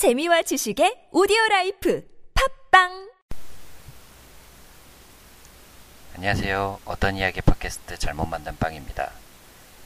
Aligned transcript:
재미와 0.00 0.40
지식의 0.40 1.08
오디오 1.12 1.36
라이프 1.50 2.02
팟빵 2.70 3.10
안녕하세요. 6.14 6.80
어떤 6.86 7.16
이야기 7.16 7.42
팟캐스트 7.42 7.98
잘못 7.98 8.24
만든 8.24 8.56
빵입니다. 8.56 9.12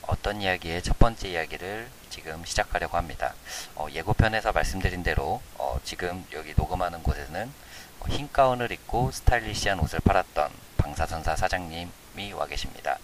어떤 0.02 0.40
이야기의 0.40 0.84
첫 0.84 1.00
번째 1.00 1.30
이야기를 1.30 1.88
지금 2.10 2.44
시작하려고 2.44 2.96
합니다. 2.96 3.34
어, 3.74 3.88
예고편에서 3.90 4.52
말씀드린 4.52 5.02
대로 5.02 5.42
어, 5.56 5.80
지금 5.82 6.24
여기 6.32 6.54
녹음하는 6.56 7.02
곳에는 7.02 7.52
어, 7.98 8.06
흰 8.08 8.30
가운을 8.30 8.70
입고 8.70 9.10
stylish한 9.10 9.80
옷을 9.80 9.98
팔았던 9.98 10.48
방사선사 10.76 11.34
사장님이 11.34 12.34
와 12.34 12.46
계십니다. 12.46 13.00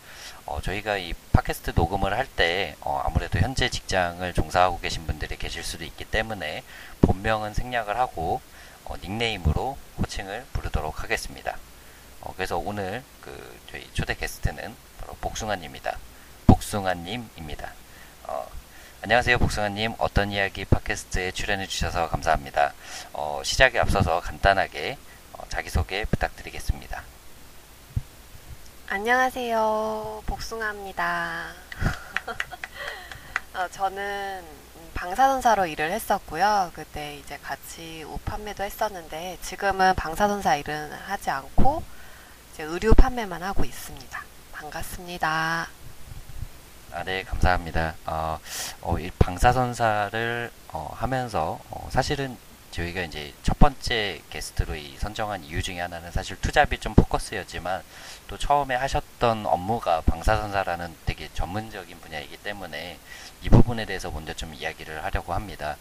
어, 0.50 0.60
저희가 0.60 0.96
이 0.96 1.14
팟캐스트 1.32 1.72
녹음을 1.76 2.12
할 2.12 2.26
때 2.26 2.74
어, 2.80 3.00
아무래도 3.04 3.38
현재 3.38 3.68
직장을 3.68 4.32
종사하고 4.32 4.80
계신 4.80 5.06
분들이 5.06 5.36
계실 5.36 5.62
수도 5.62 5.84
있기 5.84 6.04
때문에 6.04 6.64
본명은 7.02 7.54
생략을 7.54 7.96
하고 7.96 8.40
어, 8.84 8.96
닉네임으로 9.00 9.78
호칭을 9.98 10.46
부르도록 10.52 11.04
하겠습니다. 11.04 11.56
어, 12.20 12.32
그래서 12.36 12.58
오늘 12.58 13.04
그 13.20 13.60
저희 13.70 13.88
초대 13.94 14.14
게스트는 14.16 14.74
바로 15.00 15.14
복숭아님입니다. 15.20 15.96
복숭아님입니다. 16.48 17.72
어, 18.24 18.46
안녕하세요, 19.02 19.38
복숭아님. 19.38 19.94
어떤 19.98 20.32
이야기 20.32 20.64
팟캐스트에 20.64 21.30
출연해 21.30 21.68
주셔서 21.68 22.08
감사합니다. 22.08 22.74
어, 23.12 23.40
시작에 23.44 23.78
앞서서 23.78 24.18
간단하게 24.20 24.98
어, 25.34 25.44
자기소개 25.48 26.06
부탁드리겠습니다. 26.06 27.04
안녕하세요. 28.92 30.24
복숭아입니다. 30.26 31.52
어, 33.54 33.68
저는 33.70 34.42
방사선사로 34.94 35.66
일을 35.66 35.92
했었고요. 35.92 36.72
그때 36.74 37.14
이제 37.14 37.38
같이 37.38 38.02
옷 38.02 38.24
판매도 38.24 38.64
했었는데 38.64 39.38
지금은 39.42 39.94
방사선사 39.94 40.56
일은 40.56 40.90
하지 40.90 41.30
않고 41.30 41.84
이제 42.52 42.64
의류 42.64 42.92
판매만 42.92 43.44
하고 43.44 43.62
있습니다. 43.64 44.24
반갑습니다. 44.50 45.68
아, 46.92 47.04
네, 47.04 47.22
감사합니다. 47.22 47.94
어, 48.06 48.40
어, 48.80 48.98
이 48.98 49.08
방사선사를 49.20 50.50
어, 50.72 50.92
하면서 50.96 51.60
어, 51.70 51.88
사실은 51.92 52.36
저희가 52.70 53.02
이제 53.02 53.34
첫 53.42 53.58
번째 53.58 54.22
게스트로 54.30 54.76
이 54.76 54.96
선정한 54.98 55.42
이유 55.44 55.60
중에 55.62 55.80
하나는 55.80 56.10
사실 56.12 56.40
투잡이 56.40 56.78
좀 56.78 56.94
포커스였지만 56.94 57.82
또 58.28 58.38
처음에 58.38 58.76
하셨던 58.76 59.44
업무가 59.46 60.00
방사선사라는 60.02 60.94
되게 61.04 61.28
전문적인 61.34 62.00
분야이기 62.00 62.36
때문에 62.36 62.98
이 63.42 63.48
부분에 63.48 63.86
대해서 63.86 64.10
먼저 64.10 64.32
좀 64.34 64.54
이야기를 64.54 65.02
하려고 65.02 65.34
합니다. 65.34 65.76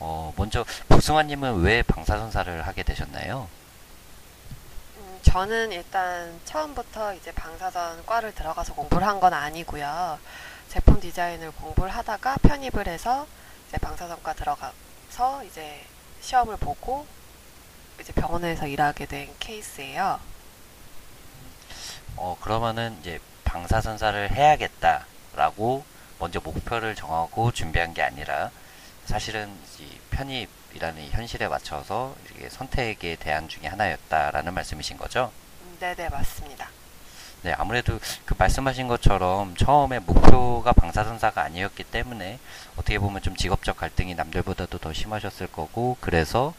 어, 0.00 0.34
먼저 0.36 0.64
복숭아님은 0.88 1.62
왜 1.62 1.82
방사선사를 1.82 2.66
하게 2.66 2.82
되셨나요? 2.82 3.48
음, 4.98 5.18
저는 5.22 5.72
일단 5.72 6.38
처음부터 6.44 7.14
이제 7.14 7.32
방사선 7.32 8.04
과를 8.04 8.34
들어가서 8.34 8.74
공부를 8.74 9.06
한 9.06 9.18
건 9.18 9.32
아니고요. 9.32 10.18
제품 10.68 11.00
디자인을 11.00 11.52
공부를 11.52 11.88
하다가 11.90 12.36
편입을 12.42 12.86
해서 12.88 13.26
이제 13.68 13.78
방사선과 13.78 14.34
들어가서 14.34 15.44
이제 15.46 15.80
시험을 16.24 16.56
보고 16.56 17.06
이제 18.00 18.12
병원에서 18.14 18.66
일하게 18.66 19.04
된 19.04 19.30
케이스예요. 19.38 20.18
어, 22.16 22.36
그러면은 22.40 22.96
이제 23.00 23.20
방사선사를 23.44 24.30
해야겠다라고 24.30 25.84
먼저 26.18 26.40
목표를 26.40 26.94
정하고 26.94 27.52
준비한 27.52 27.92
게 27.92 28.02
아니라 28.02 28.50
사실은 29.04 29.54
이 29.78 29.98
편입이라는 30.10 31.02
이 31.02 31.10
현실에 31.10 31.46
맞춰서 31.46 32.16
이게 32.30 32.48
선택의 32.48 33.16
대안 33.16 33.46
중에 33.48 33.66
하나였다라는 33.66 34.54
말씀이신 34.54 34.96
거죠? 34.96 35.30
음, 35.62 35.76
네네 35.78 36.08
맞습니다. 36.08 36.70
네, 37.44 37.52
아무래도 37.58 38.00
그 38.24 38.34
말씀하신 38.38 38.88
것처럼 38.88 39.54
처음에 39.54 39.98
목표가 39.98 40.72
방사선사가 40.72 41.42
아니었기 41.42 41.84
때문에 41.84 42.38
어떻게 42.76 42.98
보면 42.98 43.20
좀 43.20 43.36
직업적 43.36 43.76
갈등이 43.76 44.14
남들보다도 44.14 44.78
더 44.78 44.94
심하셨을 44.94 45.48
거고 45.48 45.98
그래서 46.00 46.54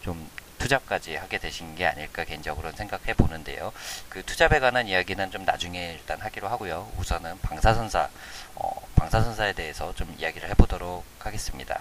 좀 0.00 0.30
투잡까지 0.58 1.16
하게 1.16 1.38
되신 1.38 1.74
게 1.74 1.86
아닐까 1.86 2.22
개인적으로는 2.22 2.76
생각해 2.76 3.14
보는데요. 3.14 3.72
그 4.08 4.22
투잡에 4.24 4.60
관한 4.60 4.86
이야기는 4.86 5.32
좀 5.32 5.44
나중에 5.44 5.94
일단 5.94 6.20
하기로 6.20 6.46
하고요. 6.46 6.88
우선은 6.98 7.40
방사선사, 7.40 8.08
어, 8.54 8.86
방사선사에 8.94 9.54
대해서 9.54 9.92
좀 9.96 10.14
이야기를 10.20 10.48
해보도록 10.50 11.04
하겠습니다. 11.18 11.80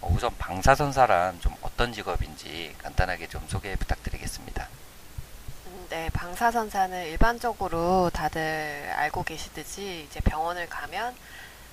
어, 0.00 0.10
우선 0.12 0.36
방사선사란 0.38 1.40
좀 1.40 1.54
어떤 1.62 1.92
직업인지 1.92 2.74
간단하게 2.78 3.28
좀 3.28 3.46
소개 3.46 3.76
부탁드리겠습니다. 3.76 4.53
음, 5.94 5.96
네, 5.96 6.10
방사선사는 6.10 7.06
일반적으로 7.06 8.10
다들 8.12 8.92
알고 8.96 9.22
계시듯이 9.22 10.04
이제 10.08 10.18
병원을 10.18 10.68
가면 10.68 11.14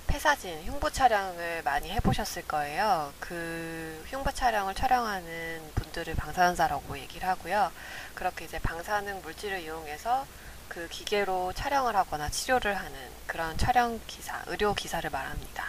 폐사진, 0.06 0.62
흉부 0.64 0.92
촬영을 0.92 1.62
많이 1.64 1.90
해보셨을 1.90 2.46
거예요. 2.46 3.12
그 3.18 4.04
흉부 4.10 4.32
촬영을 4.32 4.76
촬영하는 4.76 5.72
분들을 5.74 6.14
방사선사라고 6.14 6.98
얘기를 6.98 7.26
하고요. 7.26 7.72
그렇게 8.14 8.44
이제 8.44 8.60
방사능 8.60 9.22
물질을 9.22 9.60
이용해서 9.62 10.24
그 10.68 10.86
기계로 10.88 11.52
촬영을 11.54 11.96
하거나 11.96 12.28
치료를 12.28 12.76
하는 12.76 12.92
그런 13.26 13.58
촬영 13.58 14.00
기사, 14.06 14.40
의료 14.46 14.72
기사를 14.72 15.08
말합니다. 15.10 15.66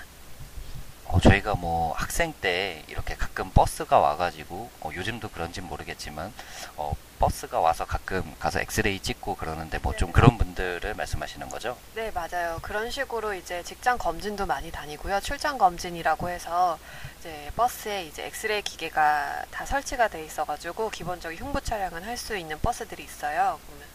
어, 1.05 1.19
저희가 1.19 1.55
뭐 1.55 1.93
학생 1.93 2.33
때 2.33 2.83
이렇게 2.87 3.15
가끔 3.15 3.49
버스가 3.51 3.99
와가지고 3.99 4.69
어, 4.81 4.91
요즘도 4.93 5.29
그런진 5.29 5.63
모르겠지만 5.65 6.31
어, 6.75 6.93
버스가 7.23 7.61
와서 7.61 7.85
가끔 7.85 8.35
가서 8.37 8.59
엑스레이 8.59 8.99
찍고 8.99 9.35
그러는데 9.35 9.77
뭐좀 9.77 10.07
네. 10.09 10.11
그런 10.13 10.37
분들을 10.37 10.93
말씀하시는 10.93 11.47
거죠? 11.47 11.77
네, 11.95 12.11
맞아요. 12.11 12.59
그런 12.61 12.91
식으로 12.91 13.33
이제 13.33 13.63
직장 13.63 13.97
검진도 13.97 14.45
많이 14.45 14.69
다니고요. 14.71 15.21
출장 15.21 15.57
검진이라고 15.57 16.29
해서 16.29 16.77
이제 17.19 17.49
버스에 17.55 18.03
이제 18.07 18.25
엑스레이 18.25 18.61
기계가 18.61 19.45
다 19.51 19.65
설치가 19.65 20.09
돼 20.09 20.25
있어가지고 20.25 20.89
기본적인 20.89 21.39
흉부 21.39 21.61
촬영은 21.61 22.03
할 22.03 22.17
수 22.17 22.35
있는 22.37 22.59
버스들이 22.59 23.03
있어요. 23.03 23.59
그러면 23.65 23.87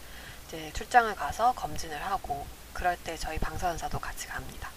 이제 0.46 0.70
출장을 0.74 1.14
가서 1.14 1.52
검진을 1.52 2.02
하고 2.04 2.46
그럴 2.72 2.96
때 2.96 3.16
저희 3.16 3.38
방사선사도 3.38 3.98
같이 3.98 4.26
갑니다. 4.26 4.70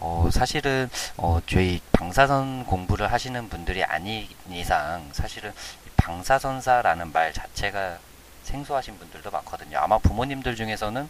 어, 0.00 0.28
사실은 0.32 0.88
어, 1.16 1.40
저희 1.46 1.80
방사선 1.92 2.64
공부를 2.66 3.10
하시는 3.12 3.48
분들이 3.48 3.82
아닌 3.84 4.28
이상 4.48 5.10
사실은 5.12 5.52
이 5.86 5.87
방사선사라는 6.08 7.12
말 7.12 7.34
자체가 7.34 7.98
생소하신 8.44 8.98
분들도 8.98 9.30
많거든요. 9.30 9.78
아마 9.78 9.98
부모님들 9.98 10.56
중에서는 10.56 11.06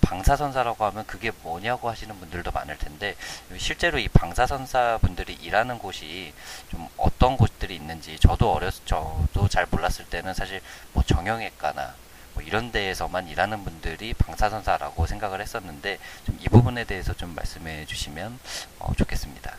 방사선사라고 0.00 0.84
하면 0.86 1.06
그게 1.06 1.30
뭐냐고 1.42 1.88
하시는 1.88 2.18
분들도 2.18 2.50
많을 2.50 2.76
텐데 2.76 3.14
실제로 3.56 3.98
이 3.98 4.08
방사선사 4.08 4.98
분들이 5.00 5.34
일하는 5.34 5.78
곳이 5.78 6.34
좀 6.70 6.88
어떤 6.96 7.36
곳들이 7.36 7.76
있는지 7.76 8.18
저도 8.18 8.52
어렸 8.52 8.74
저도 8.84 9.48
잘 9.48 9.66
몰랐을 9.70 10.06
때는 10.10 10.34
사실 10.34 10.60
뭐 10.92 11.04
정형외과나 11.04 11.94
뭐 12.34 12.42
이런 12.42 12.72
데에서만 12.72 13.28
일하는 13.28 13.62
분들이 13.62 14.12
방사선사라고 14.12 15.06
생각을 15.06 15.40
했었는데 15.40 15.98
좀 16.26 16.34
이 16.40 16.48
부분에 16.48 16.82
대해서 16.84 17.14
좀 17.14 17.32
말씀해 17.36 17.86
주시면 17.86 18.40
어, 18.80 18.92
좋겠습니다. 18.96 19.54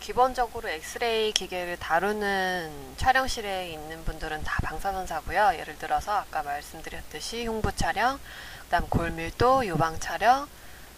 음, 0.00 0.06
기본적으로 0.10 0.68
엑스레이 0.68 1.32
기계를 1.32 1.76
다루는 1.78 2.94
촬영실에 2.96 3.70
있는 3.70 4.02
분들은 4.04 4.42
다 4.42 4.58
방사선사고요. 4.62 5.52
예를 5.58 5.78
들어서 5.78 6.12
아까 6.12 6.42
말씀드렸듯이 6.42 7.46
흉부 7.46 7.76
촬영, 7.76 8.18
그다음 8.64 8.88
골밀도 8.88 9.66
유방 9.66 10.00
촬영, 10.00 10.48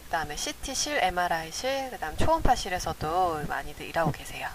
그다음에 0.04 0.36
CT실, 0.36 0.98
MRI실, 1.02 1.90
그다음 1.90 2.16
초음파실에서도 2.16 3.44
많이들 3.48 3.86
일하고 3.86 4.12
계세요. 4.12 4.48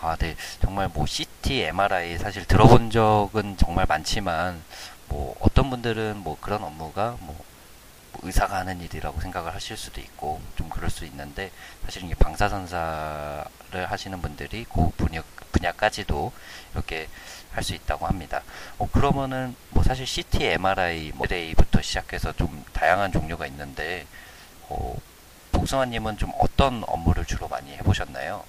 아, 0.00 0.16
네. 0.16 0.36
정말 0.60 0.88
뭐 0.88 1.06
CT, 1.06 1.62
MRI 1.62 2.18
사실 2.18 2.44
들어본 2.46 2.90
적은 2.90 3.56
정말 3.58 3.86
많지만 3.88 4.62
뭐 5.08 5.36
어떤 5.40 5.70
분들은 5.70 6.18
뭐 6.18 6.36
그런 6.40 6.62
업무가 6.62 7.16
뭐, 7.20 7.34
뭐 7.36 7.44
의사가 8.22 8.56
하는 8.56 8.80
일이라고 8.80 9.20
생각을 9.20 9.54
하실 9.54 9.76
수도 9.76 10.00
있고 10.00 10.40
좀 10.56 10.68
그럴 10.68 10.90
수 10.90 11.04
있는데 11.04 11.50
사실 11.84 12.04
이게 12.04 12.14
방사선사를 12.14 13.86
하시는 13.86 14.20
분들이 14.22 14.64
그 14.72 14.90
분야, 14.96 15.22
분야까지도 15.52 16.32
이렇게 16.74 17.08
할 17.52 17.64
수 17.64 17.74
있다고 17.74 18.06
합니다. 18.06 18.42
어, 18.76 18.86
그러면은 18.92 19.56
뭐 19.70 19.82
사실 19.82 20.06
CT, 20.06 20.44
MRI, 20.44 21.12
뭐 21.14 21.24
X레이부터 21.24 21.80
시작해서 21.80 22.32
좀 22.32 22.64
다양한 22.74 23.12
종류가 23.12 23.46
있는데 23.46 24.06
어, 24.68 24.94
복숭아님은 25.52 26.18
좀 26.18 26.32
어떤 26.38 26.84
업무를 26.86 27.24
주로 27.24 27.48
많이 27.48 27.72
해보셨나요? 27.72 28.44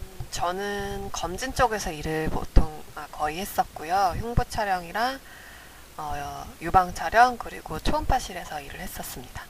음, 0.00 0.26
저는 0.32 1.10
검진 1.12 1.54
쪽에서 1.54 1.92
일을 1.92 2.30
보통 2.30 2.82
아, 2.96 3.06
거의 3.12 3.38
했었고요. 3.38 4.16
흉부 4.18 4.44
촬영이랑 4.48 5.20
어, 5.96 6.46
유방 6.60 6.94
촬영 6.94 7.36
그리고 7.38 7.78
초음파실에서 7.78 8.60
일을 8.60 8.80
했었습니다. 8.80 9.42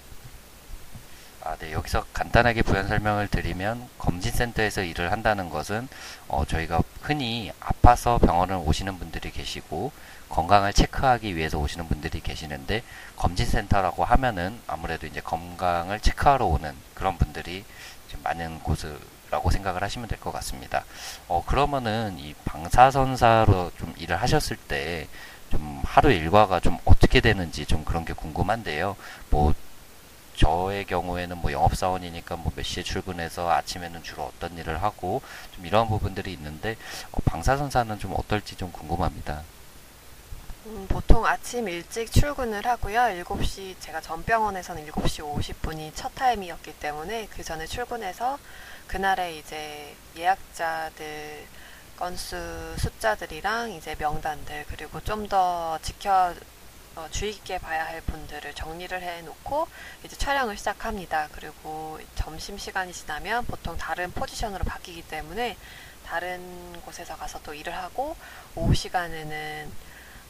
아, 1.44 1.56
네. 1.56 1.72
여기서 1.72 2.04
간단하게 2.12 2.62
부연 2.62 2.86
설명을 2.86 3.26
드리면 3.28 3.88
검진센터에서 3.98 4.82
일을 4.82 5.10
한다는 5.10 5.50
것은 5.50 5.88
어, 6.28 6.44
저희가 6.44 6.80
흔히 7.00 7.50
아파서 7.60 8.18
병원을 8.18 8.56
오시는 8.56 8.98
분들이 8.98 9.30
계시고 9.32 9.90
건강을 10.28 10.72
체크하기 10.72 11.36
위해서 11.36 11.58
오시는 11.58 11.88
분들이 11.88 12.20
계시는데 12.20 12.82
검진센터라고 13.16 14.04
하면은 14.04 14.58
아무래도 14.66 15.06
이제 15.06 15.20
건강을 15.20 16.00
체크하러 16.00 16.46
오는 16.46 16.74
그런 16.94 17.18
분들이 17.18 17.64
좀 18.08 18.20
많은 18.22 18.60
곳이라고 18.60 19.50
생각을 19.50 19.82
하시면 19.82 20.06
될 20.08 20.20
것 20.20 20.30
같습니다. 20.32 20.84
어, 21.26 21.42
그러면은 21.44 22.16
이 22.18 22.34
방사선사로 22.44 23.72
좀 23.78 23.94
일을 23.98 24.16
하셨을 24.22 24.56
때 24.56 25.08
좀 25.52 25.82
하루 25.84 26.10
일과가 26.10 26.60
좀 26.60 26.78
어떻게 26.86 27.20
되는지 27.20 27.66
좀 27.66 27.84
그런 27.84 28.04
게 28.06 28.14
궁금한데요. 28.14 28.96
뭐 29.30 29.54
저의 30.34 30.86
경우에는 30.86 31.36
뭐 31.38 31.52
영업사원이니까 31.52 32.36
뭐 32.36 32.52
몇 32.56 32.64
시에 32.64 32.82
출근해서 32.82 33.50
아침에는 33.50 34.02
주로 34.02 34.24
어떤 34.24 34.56
일을 34.56 34.82
하고 34.82 35.20
좀 35.54 35.66
이런 35.66 35.88
부분들이 35.88 36.32
있는데 36.32 36.76
어, 37.12 37.18
방사선사는 37.24 37.98
좀 37.98 38.14
어떨지 38.16 38.56
좀 38.56 38.72
궁금합니다. 38.72 39.42
음, 40.66 40.86
보통 40.88 41.26
아침 41.26 41.68
일찍 41.68 42.10
출근을 42.12 42.64
하고요. 42.66 43.00
7시, 43.24 43.76
제가 43.80 44.00
전 44.00 44.22
병원에서는 44.24 44.86
7시 44.86 45.22
50분이 45.22 45.92
첫 45.94 46.14
타임이었기 46.14 46.74
때문에 46.74 47.26
그 47.30 47.42
전에 47.42 47.66
출근해서 47.66 48.38
그날에 48.86 49.36
이제 49.38 49.94
예약자들 50.16 51.46
건수 52.02 52.36
숫자들이랑 52.78 53.70
이제 53.70 53.94
명단들 53.96 54.64
그리고 54.68 55.00
좀 55.00 55.28
더 55.28 55.78
지켜 55.82 56.34
어, 56.96 57.06
주의 57.12 57.32
깊게 57.32 57.58
봐야 57.58 57.86
할 57.86 58.00
분들을 58.00 58.52
정리를 58.54 59.00
해 59.00 59.22
놓고 59.22 59.68
이제 60.02 60.16
촬영을 60.16 60.56
시작합니다. 60.56 61.28
그리고 61.30 62.00
점심 62.16 62.58
시간이 62.58 62.92
지나면 62.92 63.46
보통 63.46 63.78
다른 63.78 64.10
포지션으로 64.10 64.64
바뀌기 64.64 65.02
때문에 65.02 65.56
다른 66.04 66.82
곳에서 66.82 67.16
가서 67.16 67.40
또 67.44 67.54
일을 67.54 67.72
하고 67.72 68.16
오후 68.56 68.74
시간에는 68.74 69.70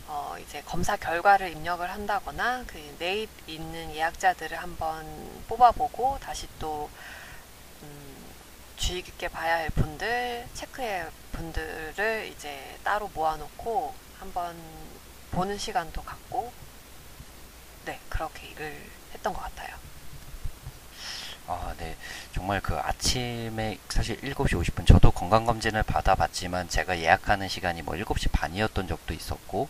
어, 0.08 0.36
이제 0.42 0.62
검사 0.66 0.96
결과를 0.96 1.52
입력을 1.52 1.90
한다거나 1.90 2.64
그 2.66 2.76
내일 2.98 3.28
있는 3.46 3.94
예약자들을 3.94 4.58
한번 4.58 5.06
뽑아보고 5.48 6.18
다시 6.20 6.46
또 6.58 6.90
음, 6.90 7.21
주의 8.82 9.00
깊게 9.00 9.28
봐야 9.28 9.58
할 9.58 9.70
분들, 9.70 10.48
체크해 10.54 11.06
분들을 11.30 12.32
이제 12.34 12.76
따로 12.82 13.08
모아놓고 13.14 13.94
한번 14.18 14.56
보는 15.30 15.56
시간도 15.56 16.02
갖고 16.02 16.52
네 17.84 18.00
그렇게 18.08 18.48
일을 18.48 18.90
했던 19.14 19.32
것 19.32 19.40
같아요. 19.40 19.76
아, 21.46 21.72
네. 21.78 21.96
정말 22.34 22.60
그 22.60 22.76
아침에 22.76 23.78
사실 23.88 24.20
7시 24.20 24.60
50분 24.60 24.84
저도 24.84 25.12
건강검진을 25.12 25.84
받아봤지만 25.84 26.68
제가 26.68 26.98
예약하는 26.98 27.48
시간이 27.48 27.82
뭐 27.82 27.94
7시 27.94 28.32
반이었던 28.32 28.88
적도 28.88 29.14
있었고 29.14 29.68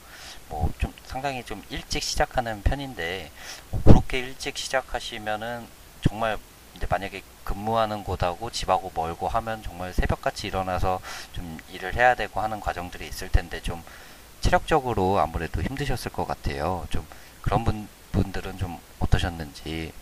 뭐 0.49 0.70
좀 0.79 0.93
상당히 1.05 1.44
좀 1.44 1.62
일찍 1.69 2.03
시작하는 2.03 2.62
편인데 2.62 3.31
뭐 3.70 3.82
그렇게 3.85 4.20
일찍 4.20 4.56
시작하시면은 4.56 5.67
정말 6.03 6.38
근데 6.72 6.86
만약에 6.88 7.22
근무하는 7.44 8.04
곳하고 8.04 8.50
집하고 8.50 8.92
멀고 8.94 9.28
하면 9.28 9.62
정말 9.62 9.92
새벽같이 9.94 10.46
일어나서 10.48 11.00
좀 11.32 11.58
일을 11.70 11.94
해야 11.94 12.14
되고 12.14 12.40
하는 12.40 12.60
과정들이 12.60 13.06
있을 13.08 13.28
텐데 13.30 13.60
좀 13.62 13.82
체력적으로 14.40 15.19
아무래도 15.20 15.62
힘드셨을 15.62 16.12
것 16.12 16.26
같아요. 16.26 16.86
좀 16.90 17.06
그런 17.42 17.64
분, 17.64 17.88
분들은 18.12 18.58
좀 18.58 18.80
어떠셨는지. 19.00 19.92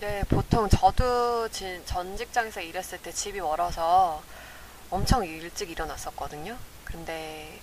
네, 0.00 0.22
보통 0.28 0.68
저도 0.68 1.48
진- 1.50 1.84
전 1.84 2.16
직장에서 2.16 2.60
일했을 2.60 2.98
때 3.02 3.12
집이 3.12 3.40
멀어서 3.40 4.22
엄청 4.90 5.24
일찍 5.26 5.70
일어났었거든요. 5.70 6.58
근데 6.84 7.62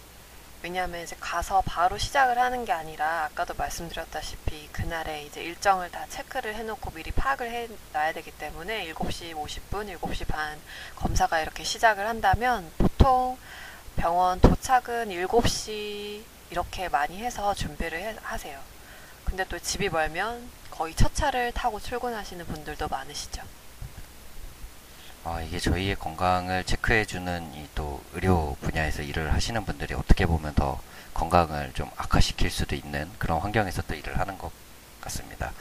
왜냐하면 0.64 1.04
이제 1.04 1.16
가서 1.20 1.62
바로 1.66 1.98
시작을 1.98 2.38
하는 2.40 2.66
게 2.66 2.72
아니라 2.72 3.26
아까도 3.26 3.54
말씀드렸다시피 3.54 4.68
그날에 4.72 5.24
이제 5.24 5.44
일정을 5.44 5.92
다 5.92 6.06
체크를 6.10 6.56
해놓고 6.56 6.92
미리 6.92 7.12
파악을 7.12 7.50
해 7.52 7.68
놔야 7.94 8.14
되기 8.14 8.32
때문에 8.32 8.92
7시 8.94 9.34
50분, 9.36 9.96
7시 10.00 10.28
반 10.28 10.60
검사가 10.96 11.42
이렇게 11.42 11.64
시작을 11.64 12.08
한다면 12.08 12.72
보통 12.78 13.38
병원 13.96 14.40
도착은 14.42 15.10
7시 15.10 16.24
이렇게 16.50 16.90
많이 16.90 17.18
해서 17.20 17.54
준비를 17.54 18.00
해- 18.00 18.16
하세요. 18.24 18.60
근데 19.26 19.44
또 19.46 19.60
집이 19.60 19.90
멀면 19.90 20.50
거의 20.72 20.96
첫 20.96 21.14
차를 21.14 21.52
타고 21.52 21.80
출근하시는 21.80 22.46
분들도 22.48 22.88
많으시죠. 22.88 23.44
아, 25.24 25.42
이게 25.42 25.60
저희의 25.60 25.96
건강을 25.98 26.64
체크해주는 26.64 27.54
이 27.56 27.68
또 27.98 28.04
의료 28.14 28.56
분야에서 28.62 29.02
일을 29.02 29.34
하시는 29.34 29.64
분들이 29.66 29.94
어떻게 29.94 30.26
보면 30.26 30.54
더 30.54 30.80
건강을 31.14 31.72
좀 31.74 31.90
악화시킬 31.98 32.52
수도 32.52 32.76
있는 32.76 33.10
그런 33.18 33.40
환경에서 33.40 33.82
또 33.88 33.96
일을 33.96 34.20
하는 34.20 34.38
것 34.38 34.52
같습니다. 35.02 35.52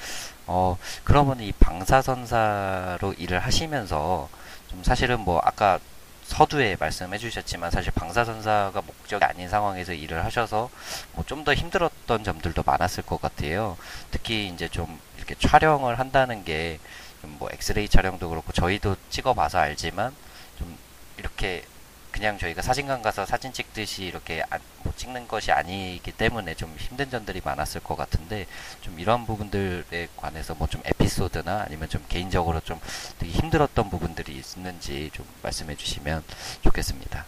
어, 0.47 0.77
그러면 1.05 1.41
이 1.41 1.53
방사선사로 1.53 3.15
일을 3.15 3.39
하시면서 3.41 4.29
좀 4.69 4.85
사실은 4.85 5.21
뭐 5.21 5.41
아까 5.43 5.79
서두에 6.25 6.77
말씀해 6.79 7.19
주셨지만 7.19 7.71
사실 7.71 7.93
방사선사가 7.93 8.83
목적이 8.83 9.25
아닌 9.25 9.49
상황에서 9.49 9.93
일을 9.93 10.25
하셔서 10.25 10.69
뭐 11.13 11.25
좀 11.25 11.45
더 11.45 11.55
힘들었던 11.55 12.25
점들도 12.25 12.63
많았을 12.67 13.05
것 13.05 13.21
같아요. 13.21 13.77
특히 14.11 14.49
이제 14.49 14.69
좀 14.69 15.01
이렇게 15.17 15.35
촬영을 15.37 15.99
한다는 15.99 16.45
게좀뭐 16.45 17.49
엑스레이 17.53 17.89
촬영도 17.89 18.29
그렇고 18.29 18.53
저희도 18.53 18.97
찍어봐서 19.11 19.59
알지만 19.59 20.13
좀 20.59 20.77
이렇게 21.19 21.65
그냥 22.17 22.39
저희가 22.39 22.63
사진관 22.63 23.03
가서 23.03 23.27
사진 23.27 23.53
찍듯이 23.53 24.05
이렇게 24.05 24.43
안- 24.49 24.59
뭐 24.83 24.91
찍는 24.97 25.29
것이 25.29 25.53
아니기 25.53 26.13
때문에 26.13 26.55
좀 26.55 26.75
힘든 26.79 27.11
점들이 27.11 27.43
많았을 27.45 27.83
것 27.83 27.95
같은데 27.95 28.47
좀 28.81 28.99
이런 28.99 29.27
부분들에 29.27 30.09
관해서 30.17 30.55
뭐 30.55 30.67
좀 30.67 30.81
에피소드나 30.87 31.65
아니면 31.67 31.91
좀 31.91 32.03
개인적으로 32.09 32.61
좀 32.61 32.81
되게 33.19 33.31
힘들었던 33.33 33.91
부분들이 33.91 34.43
있는지 34.57 35.11
좀 35.13 35.27
말씀해 35.43 35.77
주시면 35.77 36.25
좋겠습니다. 36.63 37.27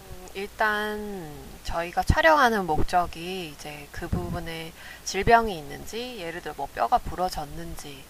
음, 0.00 0.28
일단 0.34 1.32
저희가 1.64 2.02
촬영하는 2.02 2.66
목적이 2.66 3.54
이제 3.56 3.88
그 3.90 4.06
부분에 4.06 4.70
질병이 5.06 5.56
있는지 5.56 6.18
예를 6.20 6.42
들어 6.42 6.52
뭐 6.58 6.68
뼈가 6.74 6.98
부러졌는지 6.98 8.04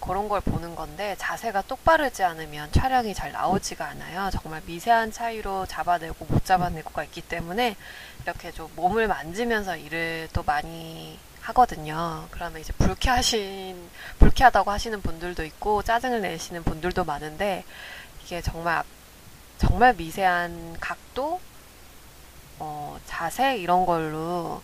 그런 0.00 0.28
걸 0.28 0.40
보는 0.40 0.74
건데 0.74 1.14
자세가 1.18 1.62
똑바르지 1.62 2.22
않으면 2.22 2.72
촬영이 2.72 3.14
잘 3.14 3.32
나오지가 3.32 3.86
않아요. 3.86 4.30
정말 4.32 4.62
미세한 4.66 5.12
차이로 5.12 5.66
잡아내고 5.66 6.24
못 6.26 6.44
잡아내고가 6.44 7.04
있기 7.04 7.22
때문에 7.22 7.76
이렇게 8.22 8.50
좀 8.50 8.70
몸을 8.76 9.08
만지면서 9.08 9.76
일을 9.76 10.28
또 10.32 10.42
많이 10.42 11.18
하거든요. 11.42 12.26
그러면 12.30 12.60
이제 12.60 12.72
불쾌하신 12.74 13.88
불쾌하다고 14.18 14.70
하시는 14.70 15.00
분들도 15.00 15.44
있고 15.44 15.82
짜증을 15.82 16.20
내시는 16.22 16.64
분들도 16.64 17.04
많은데 17.04 17.64
이게 18.24 18.40
정말 18.40 18.84
정말 19.58 19.94
미세한 19.94 20.78
각도, 20.80 21.38
어, 22.58 22.98
자세 23.06 23.58
이런 23.58 23.84
걸로 23.84 24.62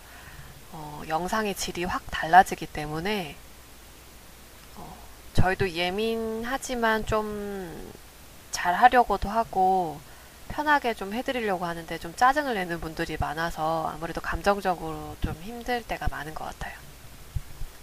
어, 0.71 1.01
영상의 1.07 1.53
질이 1.53 1.83
확 1.83 2.01
달라지기 2.09 2.65
때문에 2.65 3.35
어, 3.35 3.46
저희도 5.37 5.69
예민하지만 5.73 7.05
좀 7.05 7.93
잘하려고도 8.49 9.29
하고 9.29 9.99
편하게 10.47 10.95
좀 10.95 11.13
해드리려고 11.13 11.65
하는데 11.65 11.95
좀 11.99 12.15
짜증을 12.15 12.55
내는 12.55 12.79
분들이 12.79 13.17
많아서 13.19 13.87
아무래도 13.93 14.19
감정적으로 14.19 15.15
좀 15.21 15.35
힘들 15.43 15.83
때가 15.83 16.07
많은 16.09 16.33
것 16.33 16.45
같아요. 16.45 16.73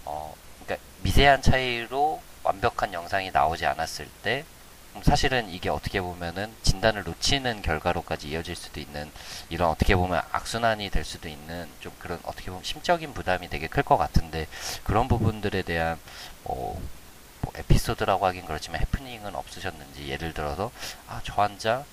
어, 0.05 0.35
그러니까 0.65 0.85
미세한 1.03 1.43
차이로 1.43 2.21
완벽한 2.43 2.93
영상이 2.93 3.31
나오지 3.31 3.67
않았을 3.67 4.09
때 4.25 4.45
음, 4.97 5.03
사실은 5.05 5.49
이게 5.49 5.69
어떻게 5.69 6.01
보면은 6.01 6.53
진단을 6.65 7.05
놓치는 7.05 7.63
결과로까지 7.63 8.31
이어질 8.31 8.57
수도 8.57 8.81
있는 8.81 9.09
이런 9.49 9.71
어떻게 9.71 9.95
보면 9.95 10.21
악순환이 10.33 10.91
될 10.91 11.05
수도 11.05 11.29
있는 11.29 11.69
좀 11.81 11.93
그런 12.01 12.19
어떻게 12.25 12.47
보면 12.51 12.65
심적인 12.65 13.15
부담이 13.15 13.49
되게 13.49 13.69
클 13.69 13.85
것 13.85 13.97
같은데 13.97 14.49
그런 14.83 15.07
부분들에 15.07 15.63
대한 15.63 15.99
어, 16.45 16.55
뭐 16.55 16.83
에피소드라고 17.55 18.27
하긴 18.27 18.47
그렇지만 18.47 18.81
해프닝은 18.81 19.35
없으셨는지 19.35 20.09
예를 20.09 20.33
들어서 20.35 20.71
아 21.09 21.21
저 21.25 21.33
환자 21.35 21.85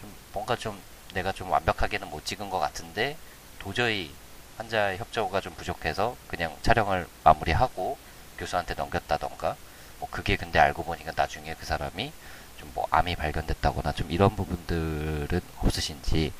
좀 0.00 0.12
뭔가 0.32 0.56
좀 0.56 0.80
내가 1.14 1.32
좀 1.32 1.50
완벽하게는 1.50 2.08
못 2.10 2.24
찍은 2.24 2.50
것 2.50 2.58
같은데 2.58 3.16
도저히 3.58 4.14
환자의 4.58 4.98
협조가 4.98 5.40
좀 5.40 5.54
부족해서 5.54 6.16
그냥 6.28 6.56
촬영을 6.62 7.06
마무리하고 7.24 7.98
교수한테 8.38 8.74
넘겼다던가 8.74 9.56
뭐 9.98 10.08
그게 10.10 10.36
근데 10.36 10.58
알고 10.58 10.84
보니까 10.84 11.12
나중에 11.16 11.54
그 11.54 11.66
사람이 11.66 12.12
좀 12.58 12.70
뭐 12.74 12.86
암이 12.90 13.16
발견됐다거나 13.16 13.92
좀 13.92 14.10
이런 14.10 14.36
부분들은 14.36 15.40
없으신지 15.60 16.30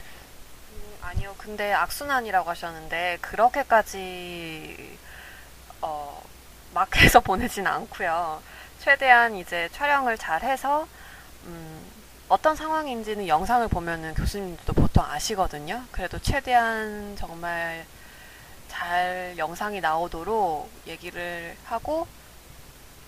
음, 0.71 0.99
아니요. 1.03 1.35
근데 1.39 1.73
악순환이라고 1.73 2.51
하셨는데 2.51 3.19
그렇게까지 3.23 4.99
어, 5.81 6.23
막 6.75 6.95
해서 6.97 7.21
보내진 7.25 7.67
않고요. 7.67 8.43
최대한 8.81 9.35
이제 9.37 9.69
촬영을 9.73 10.17
잘 10.17 10.43
해서 10.43 10.89
음, 11.45 11.81
어떤 12.31 12.57
상황인지는 12.57 13.29
영상을 13.29 13.69
보면은 13.69 14.15
교수님들도 14.15 14.73
보통 14.73 15.05
아시거든요. 15.05 15.85
그래도 15.93 16.19
최대한 16.19 17.15
정말 17.19 17.85
잘 18.69 19.35
영상이 19.37 19.83
나오도록 19.83 20.71
얘기를 20.87 21.55
하고 21.67 22.07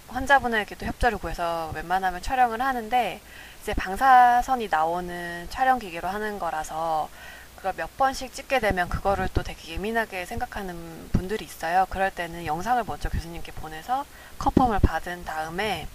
환자분에게도 0.08 0.84
협조를 0.84 1.16
구해서 1.16 1.72
웬만하면 1.74 2.20
촬영을 2.20 2.60
하는데 2.60 3.20
이제 3.62 3.72
방사선이 3.72 4.68
나오는 4.70 5.46
촬영 5.48 5.78
기계로 5.78 6.06
하는 6.06 6.38
거라서 6.38 7.08
그걸 7.56 7.72
몇 7.76 7.96
번씩 7.96 8.34
찍게 8.34 8.58
되면 8.58 8.88
그거를 8.88 9.28
또 9.32 9.44
되게 9.44 9.74
예민하게 9.74 10.26
생각하는 10.26 11.08
분들이 11.12 11.44
있어요. 11.44 11.86
그럴 11.88 12.10
때는 12.10 12.44
영상을 12.44 12.82
먼저 12.84 13.08
교수님께 13.08 13.52
보내서 13.52 14.04
컨펌을 14.42 14.80
받은 14.80 15.24
다음에 15.24 15.86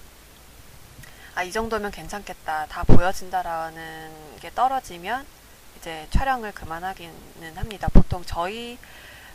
아, 1.36 1.44
이 1.44 1.51
정도면 1.51 1.92
괜찮겠다. 1.92 2.68
다 2.68 2.84
보여진다라는 2.84 4.38
게 4.39 4.50
떨어지면 4.56 5.25
이제 5.77 6.08
촬영을 6.12 6.54
그만하기는 6.54 7.58
합니다. 7.58 7.89
보통 7.92 8.24
저희 8.25 8.80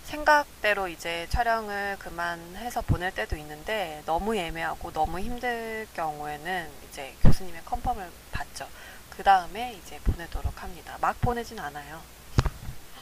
생각대로 0.05 0.89
이제 0.89 1.27
촬영을 1.29 1.97
그만해서 1.99 2.81
보낼 2.81 3.15
때도 3.15 3.37
있는데 3.37 4.03
너무 4.07 4.35
애매하고 4.35 4.93
너무 4.93 5.21
힘들 5.21 5.87
경우에는 5.95 6.71
이제 6.89 7.15
교수님의 7.23 7.67
컨펌을 7.67 8.11
받죠. 8.33 8.67
그 9.11 9.23
다음에 9.23 9.75
이제 9.75 10.01
보내도록 10.05 10.63
합니다. 10.63 10.97
막 11.03 11.21
보내진 11.21 11.61
않아요. 11.61 12.01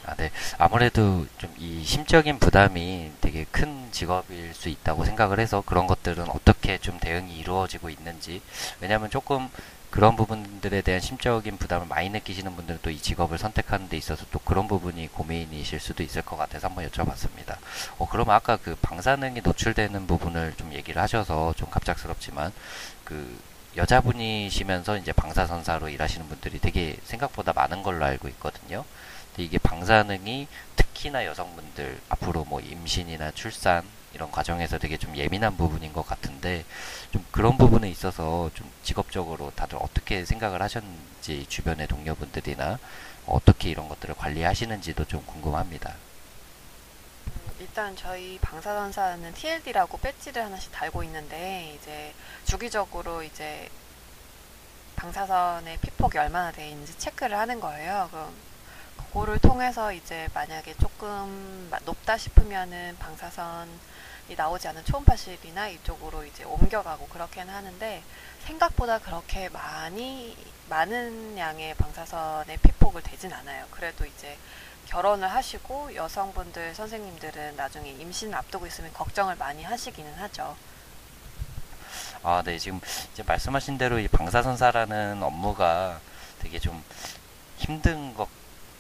아, 0.07 0.15
네. 0.17 0.31
아무래도 0.59 1.27
좀 1.39 1.51
이 1.59 1.85
심적인 1.85 2.39
부담이 2.39 3.13
되게 3.21 3.45
큰 3.51 3.89
직업일 3.93 4.55
수 4.55 4.69
있다고 4.71 5.05
생각을 5.05 5.39
해서 5.41 5.63
그런 5.65 5.87
것들은 5.87 6.31
어떻게 6.31 6.79
좀 6.79 6.99
대응이 6.99 7.39
이루어지고 7.39 7.91
있는지. 7.91 8.41
왜냐하면 8.81 9.11
조금 9.11 9.49
그런 9.91 10.17
부분들에 10.17 10.81
대한 10.83 11.01
심적인 11.01 11.59
부담을 11.59 11.87
많이 11.87 12.09
느끼시는 12.11 12.55
분들은 12.57 12.81
또 12.83 12.91
이 12.91 12.99
직업을 13.01 13.39
선택하는 13.39 13.89
데 13.89 13.97
있어서 13.97 14.25
또 14.31 14.39
그런 14.39 14.69
부분이 14.69 15.09
고민이실 15.09 15.81
수도 15.81 16.03
있을 16.03 16.23
것 16.23 16.37
같아서 16.37 16.69
한번 16.69 16.89
여쭤봤습니다. 16.89 17.57
어, 17.99 18.09
그러면 18.09 18.35
아까 18.37 18.57
그 18.57 18.77
방사능이 18.81 19.41
노출되는 19.43 20.07
부분을 20.07 20.55
좀 20.57 20.73
얘기를 20.73 21.01
하셔서 21.03 21.53
좀 21.57 21.69
갑작스럽지만 21.71 22.53
그 23.05 23.39
여자분이시면서 23.77 24.97
이제 24.97 25.13
방사선사로 25.13 25.89
일하시는 25.91 26.27
분들이 26.29 26.59
되게 26.59 26.97
생각보다 27.05 27.53
많은 27.53 27.83
걸로 27.83 28.05
알고 28.05 28.29
있거든요. 28.29 28.85
이게 29.37 29.59
방사능이 29.59 30.49
특히나 30.77 31.25
여성분들 31.25 32.01
앞으로 32.09 32.45
뭐 32.45 32.61
임신이나 32.61 33.31
출산 33.33 33.85
이런 34.13 34.31
과정에서 34.31 34.79
되게 34.79 34.97
좀 34.97 35.17
예민한 35.17 35.57
부분인 35.57 35.93
것 35.93 36.07
같은데 36.07 36.65
좀 37.13 37.25
그런 37.31 37.57
부분에 37.57 37.89
있어서 37.89 38.51
좀 38.55 38.71
직업적으로 38.83 39.53
다들 39.55 39.79
어떻게 39.81 40.25
생각을 40.25 40.61
하셨는지 40.63 41.47
주변의 41.49 41.87
동료분들이나 41.87 42.79
어떻게 43.27 43.71
이런 43.71 43.89
것들을 43.89 44.15
관리하시는지도 44.17 45.05
좀 45.05 45.25
궁금합니다. 45.27 45.95
음, 47.27 47.51
일단 47.61 47.95
저희 47.95 48.39
방사선사는 48.41 49.33
TLD라고 49.35 49.99
배지를 49.99 50.45
하나씩 50.45 50.73
달고 50.73 51.05
있는데 51.05 51.77
이제 51.81 52.13
주기적으로 52.45 53.23
이제 53.23 53.69
방사선의 54.97 55.79
피폭이 55.79 56.19
얼마나 56.19 56.51
돼 56.51 56.69
있는지 56.69 56.99
체크를 56.99 57.39
하는 57.39 57.61
거예요. 57.61 58.09
그럼 58.11 58.35
그거를 59.09 59.39
통해서 59.39 59.93
이제 59.93 60.29
만약에 60.35 60.75
조금 60.75 61.71
높다 61.85 62.17
싶으면은 62.17 62.97
방사선이 62.99 64.37
나오지 64.37 64.69
않은 64.69 64.85
초음파실이나 64.85 65.69
이쪽으로 65.69 66.25
이제 66.25 66.45
옮겨가고 66.45 67.09
그렇게는 67.09 67.53
하는데 67.53 68.03
생각보다 68.45 68.99
그렇게 68.99 69.49
많이 69.49 70.37
많은 70.69 71.37
양의 71.37 71.75
방사선의 71.75 72.59
피폭을 72.59 73.03
대진 73.03 73.33
않아요. 73.33 73.67
그래도 73.71 74.05
이제 74.05 74.39
결혼을 74.87 75.29
하시고 75.29 75.95
여성분들 75.95 76.75
선생님들은 76.75 77.57
나중에 77.57 77.91
임신 77.91 78.35
앞두고 78.35 78.67
있으면 78.67 78.93
걱정을 78.93 79.37
많이 79.37 79.63
하시기는 79.63 80.15
하죠. 80.15 80.57
아, 82.23 82.43
네. 82.45 82.59
지금 82.59 82.81
이제 83.13 83.23
말씀하신 83.23 83.79
대로 83.79 83.99
이 83.99 84.09
방사선사라는 84.09 85.23
업무가 85.23 86.01
되게 86.41 86.59
좀 86.59 86.83
힘든 87.57 88.15
것 88.15 88.29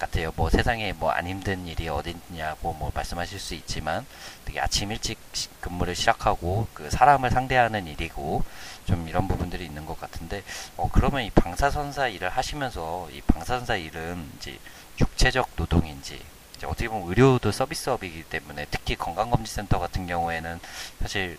같아요. 0.00 0.32
뭐 0.36 0.50
세상에 0.50 0.92
뭐 0.92 1.10
안 1.12 1.26
힘든 1.26 1.66
일이 1.66 1.88
어딨냐고 1.88 2.72
뭐 2.72 2.90
말씀하실 2.94 3.38
수 3.38 3.54
있지만 3.54 4.06
되게 4.44 4.60
아침 4.60 4.90
일찍 4.90 5.18
근무를 5.60 5.94
시작하고 5.94 6.66
그 6.72 6.88
사람을 6.90 7.30
상대하는 7.30 7.86
일이고 7.86 8.42
좀 8.86 9.06
이런 9.08 9.28
부분들이 9.28 9.64
있는 9.64 9.86
것 9.86 10.00
같은데 10.00 10.42
어 10.76 10.88
그러면 10.90 11.22
이 11.22 11.30
방사선사 11.30 12.08
일을 12.08 12.30
하시면서 12.30 13.08
이 13.12 13.20
방사선사 13.22 13.76
일은 13.76 14.30
이제 14.38 14.58
육체적 15.00 15.50
노동인지 15.56 16.20
이제 16.56 16.66
어떻게 16.66 16.88
보면 16.88 17.08
의료도 17.08 17.52
서비스업이기 17.52 18.24
때문에 18.24 18.66
특히 18.70 18.96
건강검진센터 18.96 19.78
같은 19.78 20.06
경우에는 20.06 20.60
사실 21.00 21.38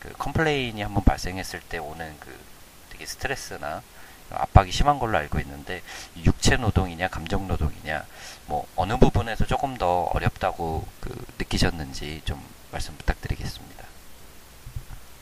그 0.00 0.12
complain이 0.12 0.80
한번 0.82 1.04
발생했을 1.04 1.60
때 1.60 1.78
오는 1.78 2.16
그 2.20 2.34
되게 2.90 3.04
스트레스나 3.04 3.82
압박이 4.32 4.70
심한 4.72 4.98
걸로 4.98 5.18
알고 5.18 5.38
있는데 5.40 5.82
육체 6.24 6.56
노동이냐 6.56 7.08
감정 7.08 7.48
노동이냐 7.48 8.04
뭐 8.46 8.66
어느 8.76 8.96
부분에서 8.96 9.46
조금 9.46 9.76
더 9.76 10.04
어렵다고 10.14 10.86
그 11.00 11.14
느끼셨는지 11.38 12.22
좀 12.24 12.42
말씀 12.70 12.96
부탁드리겠습니다. 12.96 13.84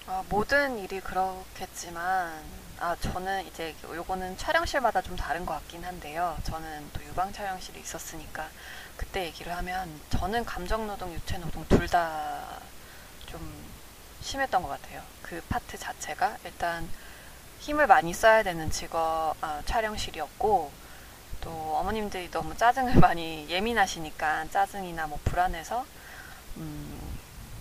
아, 0.07 0.25
모든 0.29 0.79
일이 0.79 1.01
그렇겠지만 1.01 2.43
아 2.81 2.97
저는 3.01 3.47
이제 3.47 3.75
요거는 3.85 4.39
촬영실마다 4.39 5.03
좀 5.03 5.17
다른 5.17 5.45
것 5.45 5.55
같긴 5.55 5.85
한데요. 5.85 6.37
저는 6.45 6.91
또 6.93 7.03
유방 7.05 7.33
촬영실이 7.33 7.81
있었으니까 7.81 8.49
그때 8.97 9.25
얘기를 9.27 9.55
하면 9.57 10.01
저는 10.11 10.45
감정 10.45 10.87
노동, 10.87 11.13
육체 11.13 11.39
노동 11.39 11.67
둘 11.69 11.89
다 11.89 12.41
좀 13.27 13.41
심했던 14.23 14.63
것 14.63 14.69
같아요. 14.69 15.03
그 15.23 15.43
파트 15.51 15.77
자체가 15.79 16.39
일단 16.45 16.89
힘을 17.61 17.87
많이 17.87 18.15
써야 18.15 18.43
되는 18.43 18.71
직업 18.71 19.35
아, 19.41 19.63
촬영실이었고 19.67 20.71
또 21.41 21.51
어머님들이 21.77 22.31
너무 22.31 22.57
짜증을 22.57 22.97
많이 23.01 23.49
예민하시니까 23.49 24.47
짜증이나 24.51 25.07
뭐 25.07 25.19
불안해서 25.25 25.85
음, 26.57 27.19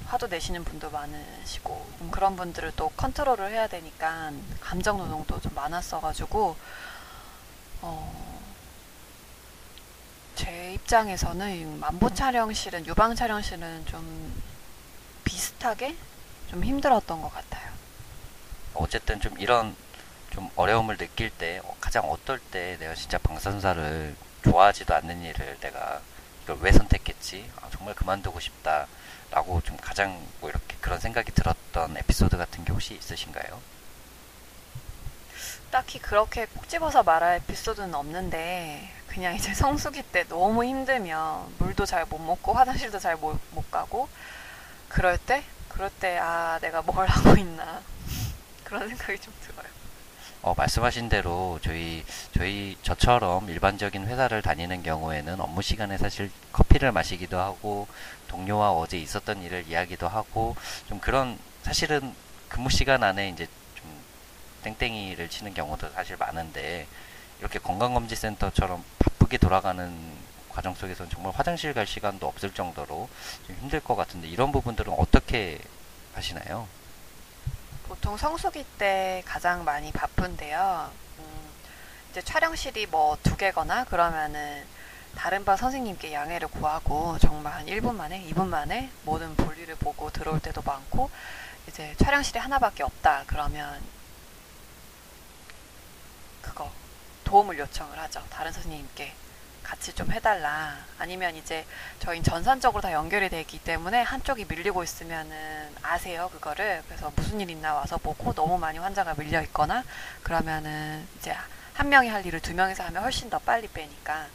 화도 0.07 0.27
내시는 0.27 0.63
분도 0.63 0.89
많으시고 0.89 1.87
음, 2.01 2.11
그런 2.11 2.35
분들을 2.35 2.73
또 2.75 2.89
컨트롤을 2.89 3.51
해야 3.51 3.67
되니까 3.67 4.31
감정 4.59 4.97
노동도 4.97 5.39
좀 5.41 5.53
많았어가지고 5.55 6.55
어, 7.81 8.41
제 10.35 10.73
입장에서는 10.73 11.79
만보 11.79 12.13
촬영실은 12.13 12.85
유방 12.85 13.15
촬영실은 13.15 13.85
좀 13.85 14.41
비슷하게 15.23 15.95
좀 16.49 16.63
힘들었던 16.63 17.21
것 17.21 17.33
같아요. 17.33 17.71
어쨌든 18.73 19.19
좀 19.19 19.37
이런 19.39 19.75
좀 20.37 20.51
어려움을 20.55 20.97
느낄 20.97 21.31
때 21.31 21.59
어, 21.63 21.75
가장 21.81 22.05
어떨 22.11 22.37
때 22.39 22.77
내가 22.79 22.93
진짜 22.93 23.17
방사선사를 23.17 24.15
좋아하지도 24.43 24.93
않는 24.93 25.23
일을 25.23 25.57
내가 25.61 25.99
이걸 26.43 26.57
왜 26.61 26.71
선택했지? 26.71 27.49
아, 27.59 27.67
정말 27.71 27.95
그만두고 27.95 28.39
싶다 28.39 28.85
라고 29.31 29.61
좀 29.61 29.75
가장 29.77 30.23
뭐 30.39 30.51
이렇게 30.51 30.77
그런 30.79 30.99
생각이 30.99 31.31
들었던 31.31 31.97
에피소드 31.97 32.37
같은 32.37 32.63
게 32.65 32.71
혹시 32.71 32.93
있으신가요? 32.93 33.59
딱히 35.71 35.99
그렇게 35.99 36.45
꼭 36.45 36.67
집어서 36.69 37.03
말할 37.03 37.37
에피소드는 37.37 37.93
없는데 37.95 38.91
그냥 39.07 39.35
이제 39.35 39.53
성수기 39.55 40.03
때 40.03 40.23
너무 40.27 40.63
힘들면 40.63 41.55
물도 41.57 41.85
잘 41.85 42.05
못 42.05 42.19
먹고 42.19 42.53
화장실도 42.53 42.99
잘 42.99 43.17
못 43.17 43.39
가고 43.71 44.07
그럴 44.89 45.17
때 45.17 45.43
그럴 45.69 45.89
때 45.89 46.17
아 46.19 46.59
내가 46.61 46.81
뭘 46.83 47.07
하고 47.09 47.35
있나 47.37 47.81
그런 48.63 48.87
생각이 48.89 49.19
좀 49.19 49.33
들어요. 49.41 49.67
어, 50.41 50.53
말씀하신 50.55 51.09
대로 51.09 51.59
저희 51.63 52.03
저희 52.33 52.77
저처럼 52.83 53.49
일반적인 53.49 54.05
회사를 54.05 54.41
다니는 54.41 54.83
경우에는 54.83 55.41
업무 55.41 55.61
시간에 55.61 55.97
사실 55.97 56.31
커피를 56.51 56.91
마시기도 56.91 57.37
하고 57.37 57.87
동료와 58.27 58.71
어제 58.71 58.97
있었던 58.97 59.41
일을 59.41 59.65
이야기도 59.67 60.07
하고 60.07 60.55
좀 60.87 60.99
그런 60.99 61.37
사실은 61.63 62.13
근무 62.49 62.69
시간 62.69 63.03
안에 63.03 63.29
이제 63.29 63.47
좀 63.75 63.85
땡땡이를 64.63 65.29
치는 65.29 65.53
경우도 65.53 65.89
사실 65.89 66.15
많은데 66.17 66.87
이렇게 67.39 67.59
건강검진센터처럼 67.59 68.83
바쁘게 68.99 69.37
돌아가는 69.37 69.91
과정 70.49 70.73
속에서는 70.73 71.11
정말 71.11 71.33
화장실 71.35 71.73
갈 71.73 71.85
시간도 71.85 72.27
없을 72.27 72.51
정도로 72.51 73.09
좀 73.45 73.55
힘들 73.61 73.79
것 73.79 73.95
같은데 73.95 74.27
이런 74.27 74.51
부분들은 74.51 74.93
어떻게 74.97 75.59
하시나요? 76.13 76.67
보통 77.87 78.17
성수기 78.17 78.65
때 78.77 79.23
가장 79.25 79.63
많이 79.63 79.91
바쁜데요. 79.91 80.91
음, 81.19 81.49
이제 82.11 82.21
촬영실이 82.21 82.87
뭐 82.87 83.17
두 83.23 83.35
개거나 83.37 83.85
그러면은 83.85 84.65
다른 85.15 85.45
반 85.45 85.57
선생님께 85.57 86.13
양해를 86.13 86.47
구하고 86.49 87.17
정말 87.19 87.53
한 87.53 87.65
1분 87.65 87.95
만에, 87.95 88.23
2분 88.29 88.47
만에 88.47 88.91
모든 89.03 89.35
볼일을 89.35 89.75
보고 89.75 90.11
들어올 90.11 90.39
때도 90.39 90.61
많고 90.61 91.09
이제 91.67 91.95
촬영실이 91.97 92.39
하나밖에 92.39 92.83
없다. 92.83 93.23
그러면 93.27 93.81
그거 96.41 96.71
도움을 97.23 97.57
요청을 97.57 97.97
하죠. 97.99 98.23
다른 98.29 98.51
선생님께 98.51 99.13
같이 99.67 99.91
좀 99.93 100.11
해달라. 100.11 100.77
아니면 100.97 101.35
이제 101.35 101.65
저희 101.99 102.23
전산적으로 102.23 102.81
다 102.81 102.93
연결이 102.93 103.27
되기 103.29 103.59
때문에 103.59 104.01
한쪽이 104.01 104.45
밀리고 104.47 104.81
있으면은 104.83 105.75
아세요 105.81 106.29
그거를. 106.31 106.83
그래서 106.87 107.11
무슨 107.15 107.41
일 107.41 107.49
있나 107.49 107.73
와서 107.73 107.97
보고 107.97 108.33
너무 108.33 108.57
많이 108.57 108.77
환자가 108.79 109.15
밀려 109.15 109.41
있거나 109.43 109.83
그러면은 110.23 111.05
이제 111.19 111.35
한 111.73 111.89
명이 111.89 112.07
할 112.07 112.25
일을 112.25 112.39
두 112.39 112.53
명이서 112.53 112.83
하면 112.85 113.03
훨씬 113.03 113.29
더 113.29 113.39
빨리 113.39 113.67
빼니까 113.67 114.27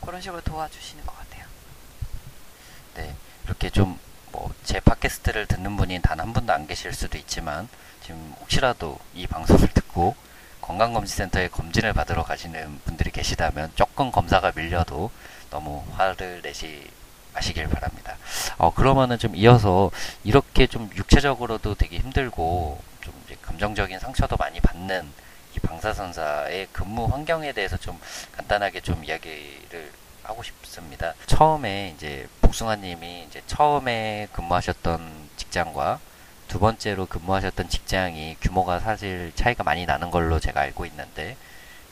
그런 0.00 0.20
식으로 0.20 0.40
도와주시는 0.40 1.06
것 1.06 1.16
같아요. 1.16 1.44
네, 2.96 3.14
이렇게 3.44 3.70
좀 3.70 3.98
뭐 4.32 4.50
제 4.64 4.78
팟캐스트를 4.78 5.46
듣는 5.46 5.76
분이 5.76 6.00
단 6.02 6.20
한 6.20 6.32
분도 6.32 6.52
안 6.52 6.66
계실 6.68 6.92
수도 6.92 7.18
있지만 7.18 7.68
지금 8.04 8.32
혹시라도 8.40 8.98
이 9.14 9.26
방송을 9.26 9.66
듣고 9.74 10.14
건강검진센터에 10.70 11.48
검진을 11.48 11.92
받으러 11.92 12.22
가시는 12.22 12.80
분들이 12.84 13.10
계시다면 13.10 13.72
조금 13.74 14.12
검사가 14.12 14.52
밀려도 14.54 15.10
너무 15.50 15.82
화를 15.92 16.42
내시 16.42 16.88
마시길 17.34 17.68
바랍니다. 17.68 18.16
어, 18.56 18.72
그러면은 18.72 19.18
좀 19.18 19.34
이어서 19.34 19.90
이렇게 20.22 20.68
좀 20.68 20.88
육체적으로도 20.94 21.74
되게 21.74 21.98
힘들고 21.98 22.80
좀 23.00 23.12
감정적인 23.42 23.98
상처도 23.98 24.36
많이 24.36 24.60
받는 24.60 25.10
이 25.56 25.58
방사선사의 25.58 26.68
근무 26.72 27.06
환경에 27.06 27.52
대해서 27.52 27.76
좀 27.76 27.98
간단하게 28.36 28.80
좀 28.80 29.04
이야기를 29.04 29.90
하고 30.22 30.42
싶습니다. 30.44 31.14
처음에 31.26 31.94
이제 31.96 32.28
복숭아님이 32.42 33.24
이제 33.28 33.42
처음에 33.48 34.28
근무하셨던 34.32 35.30
직장과 35.36 35.98
두 36.50 36.58
번째로 36.58 37.06
근무하셨던 37.06 37.68
직장이 37.68 38.36
규모가 38.40 38.80
사실 38.80 39.32
차이가 39.36 39.62
많이 39.64 39.86
나는 39.86 40.10
걸로 40.10 40.40
제가 40.40 40.60
알고 40.60 40.84
있는데 40.86 41.36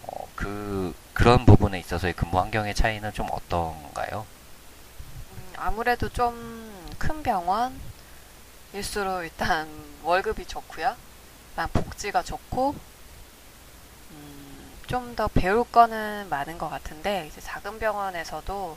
어, 0.07 0.27
그 0.35 0.95
그런 1.15 1.47
부분에 1.47 1.79
있어서의 1.79 2.13
근무 2.15 2.39
환경의 2.39 2.75
차이는 2.75 3.13
좀 3.13 3.29
어떤가요? 3.31 4.27
음, 5.33 5.53
아무래도 5.57 6.09
좀 6.11 6.69
큰 6.99 7.23
병원일수록 7.23 9.23
일단 9.23 9.69
월급이 10.03 10.47
좋고요. 10.47 10.97
복지가 11.73 12.23
좋고 12.23 12.75
음, 14.11 14.73
좀 14.87 15.17
더 15.17 15.29
배울 15.29 15.65
거는 15.71 16.29
많은 16.29 16.59
것 16.59 16.69
같은데 16.69 17.27
이제 17.29 17.41
작은 17.41 17.79
병원에서도 17.79 18.77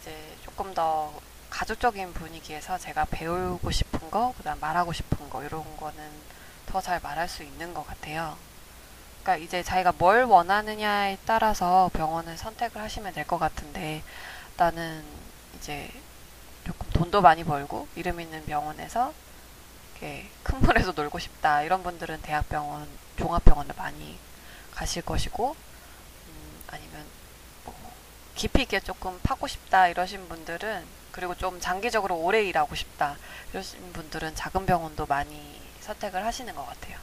이제 0.00 0.36
조금 0.44 0.74
더 0.74 1.12
가족적인 1.54 2.12
분위기에서 2.14 2.78
제가 2.78 3.04
배우고 3.10 3.70
싶은 3.70 4.10
거, 4.10 4.34
그다음 4.36 4.58
말하고 4.58 4.92
싶은 4.92 5.30
거 5.30 5.44
이런 5.44 5.64
거는 5.76 5.94
더 6.66 6.80
잘 6.80 6.98
말할 7.00 7.28
수 7.28 7.44
있는 7.44 7.72
것 7.72 7.86
같아요. 7.86 8.36
그러니까 9.22 9.44
이제 9.44 9.62
자기가 9.62 9.92
뭘 9.96 10.24
원하느냐에 10.24 11.16
따라서 11.24 11.88
병원을 11.94 12.36
선택을 12.36 12.82
하시면 12.82 13.12
될 13.14 13.24
것 13.24 13.38
같은데 13.38 14.02
나는 14.56 15.04
이제 15.56 15.88
조금 16.66 16.90
돈도 16.90 17.22
많이 17.22 17.44
벌고 17.44 17.86
이름 17.94 18.20
있는 18.20 18.44
병원에서 18.46 19.14
이렇게 19.92 20.28
큰 20.42 20.60
물에서 20.60 20.90
놀고 20.96 21.20
싶다 21.20 21.62
이런 21.62 21.84
분들은 21.84 22.20
대학병원, 22.22 22.88
종합병원을 23.16 23.74
많이 23.76 24.18
가실 24.72 25.02
것이고 25.02 25.54
음, 25.54 26.62
아니면 26.66 27.06
뭐 27.64 27.74
깊이 28.34 28.62
있게 28.62 28.80
조금 28.80 29.20
파고 29.22 29.46
싶다 29.46 29.86
이러신 29.86 30.28
분들은 30.28 31.03
그리고 31.14 31.36
좀 31.36 31.60
장기적으로 31.60 32.16
오래 32.16 32.42
일하고 32.42 32.74
싶다 32.74 33.16
이러신 33.52 33.92
분들은 33.92 34.34
작은 34.34 34.66
병원도 34.66 35.06
많이 35.06 35.60
선택을 35.80 36.24
하시는 36.24 36.52
것 36.52 36.66
같아요. 36.66 36.98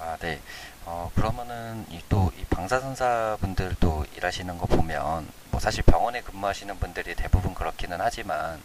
아, 0.00 0.16
네. 0.18 0.40
어, 0.86 1.12
그러면은 1.14 1.86
이또이 1.88 2.46
방사선사 2.50 3.38
분들도 3.40 4.06
일하시는 4.16 4.58
거 4.58 4.66
보면 4.66 5.30
뭐 5.52 5.60
사실 5.60 5.84
병원에 5.84 6.20
근무하시는 6.20 6.76
분들이 6.80 7.14
대부분 7.14 7.54
그렇기는 7.54 8.00
하지만 8.00 8.60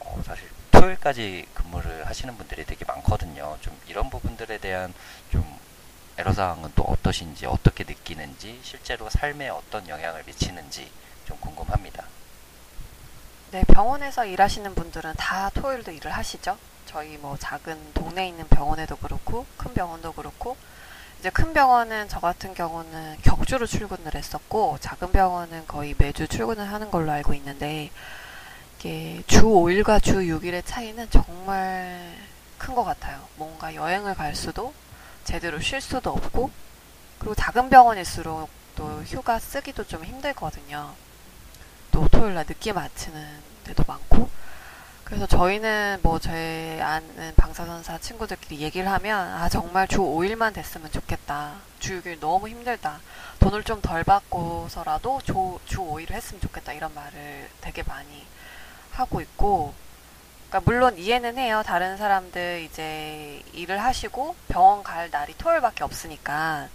어, 0.00 0.20
사실 0.26 0.50
토요일까지 0.70 1.46
근무를 1.54 2.06
하시는 2.06 2.36
분들이 2.36 2.66
되게 2.66 2.84
많거든요. 2.84 3.56
좀 3.62 3.74
이런 3.88 4.10
부분들에 4.10 4.58
대한 4.58 4.92
좀 5.32 5.58
애로사항은 6.18 6.72
또 6.74 6.82
어떠신지 6.82 7.46
어떻게 7.46 7.84
느끼는지 7.84 8.60
실제로 8.62 9.08
삶에 9.08 9.48
어떤 9.48 9.88
영향을 9.88 10.24
미치는지 10.26 10.90
좀 11.26 11.36
궁금합니다. 11.40 12.04
네, 13.52 13.62
병원에서 13.64 14.24
일하시는 14.24 14.74
분들은 14.74 15.14
다 15.16 15.50
토요일도 15.54 15.92
일을 15.92 16.10
하시죠. 16.10 16.58
저희 16.86 17.16
뭐 17.18 17.36
작은 17.38 17.94
동네에 17.94 18.28
있는 18.28 18.46
병원에도 18.48 18.96
그렇고 18.96 19.46
큰 19.56 19.72
병원도 19.74 20.12
그렇고 20.12 20.56
이제 21.20 21.30
큰 21.30 21.52
병원은 21.52 22.08
저 22.08 22.20
같은 22.20 22.54
경우는 22.54 23.18
격주로 23.22 23.66
출근을 23.66 24.14
했었고 24.14 24.78
작은 24.80 25.12
병원은 25.12 25.66
거의 25.66 25.94
매주 25.96 26.28
출근을 26.28 26.70
하는 26.70 26.90
걸로 26.90 27.10
알고 27.12 27.32
있는데 27.34 27.90
이게 28.78 29.22
주 29.26 29.44
5일과 29.44 30.02
주 30.02 30.16
6일의 30.18 30.62
차이는 30.66 31.08
정말 31.10 32.14
큰 32.58 32.74
것 32.74 32.84
같아요. 32.84 33.26
뭔가 33.36 33.74
여행을 33.74 34.14
갈 34.14 34.34
수도 34.34 34.72
제대로 35.24 35.60
쉴 35.60 35.80
수도 35.80 36.10
없고 36.10 36.50
그리고 37.18 37.34
작은 37.34 37.70
병원일수록 37.70 38.48
또 38.76 39.02
휴가 39.04 39.38
쓰기도 39.38 39.84
좀 39.86 40.04
힘들거든요. 40.04 40.94
또 41.94 42.08
토요일 42.08 42.34
날 42.34 42.44
늦게 42.48 42.72
마치는 42.72 43.24
데도 43.62 43.84
많고 43.86 44.28
그래서 45.04 45.28
저희는 45.28 46.00
뭐 46.02 46.18
저희 46.18 46.80
아는 46.80 47.32
방사선사 47.36 47.98
친구들끼리 47.98 48.62
얘기를 48.62 48.90
하면 48.90 49.32
아 49.34 49.48
정말 49.48 49.86
주 49.86 49.98
5일만 49.98 50.52
됐으면 50.54 50.90
좋겠다. 50.90 51.52
주 51.78 52.02
6일 52.02 52.18
너무 52.18 52.48
힘들다. 52.48 52.98
돈을 53.38 53.62
좀 53.62 53.80
덜 53.80 54.02
받고서라도 54.02 55.20
주, 55.22 55.60
주 55.66 55.82
5일을 55.82 56.10
했으면 56.10 56.40
좋겠다. 56.40 56.72
이런 56.72 56.92
말을 56.94 57.48
되게 57.60 57.84
많이 57.84 58.26
하고 58.90 59.20
있고 59.20 59.72
그러니까 60.48 60.68
물론 60.68 60.98
이해는 60.98 61.38
해요. 61.38 61.62
다른 61.64 61.96
사람들 61.96 62.66
이제 62.68 63.40
일을 63.52 63.80
하시고 63.80 64.34
병원 64.48 64.82
갈 64.82 65.10
날이 65.10 65.32
토요일밖에 65.38 65.84
없으니까 65.84 66.68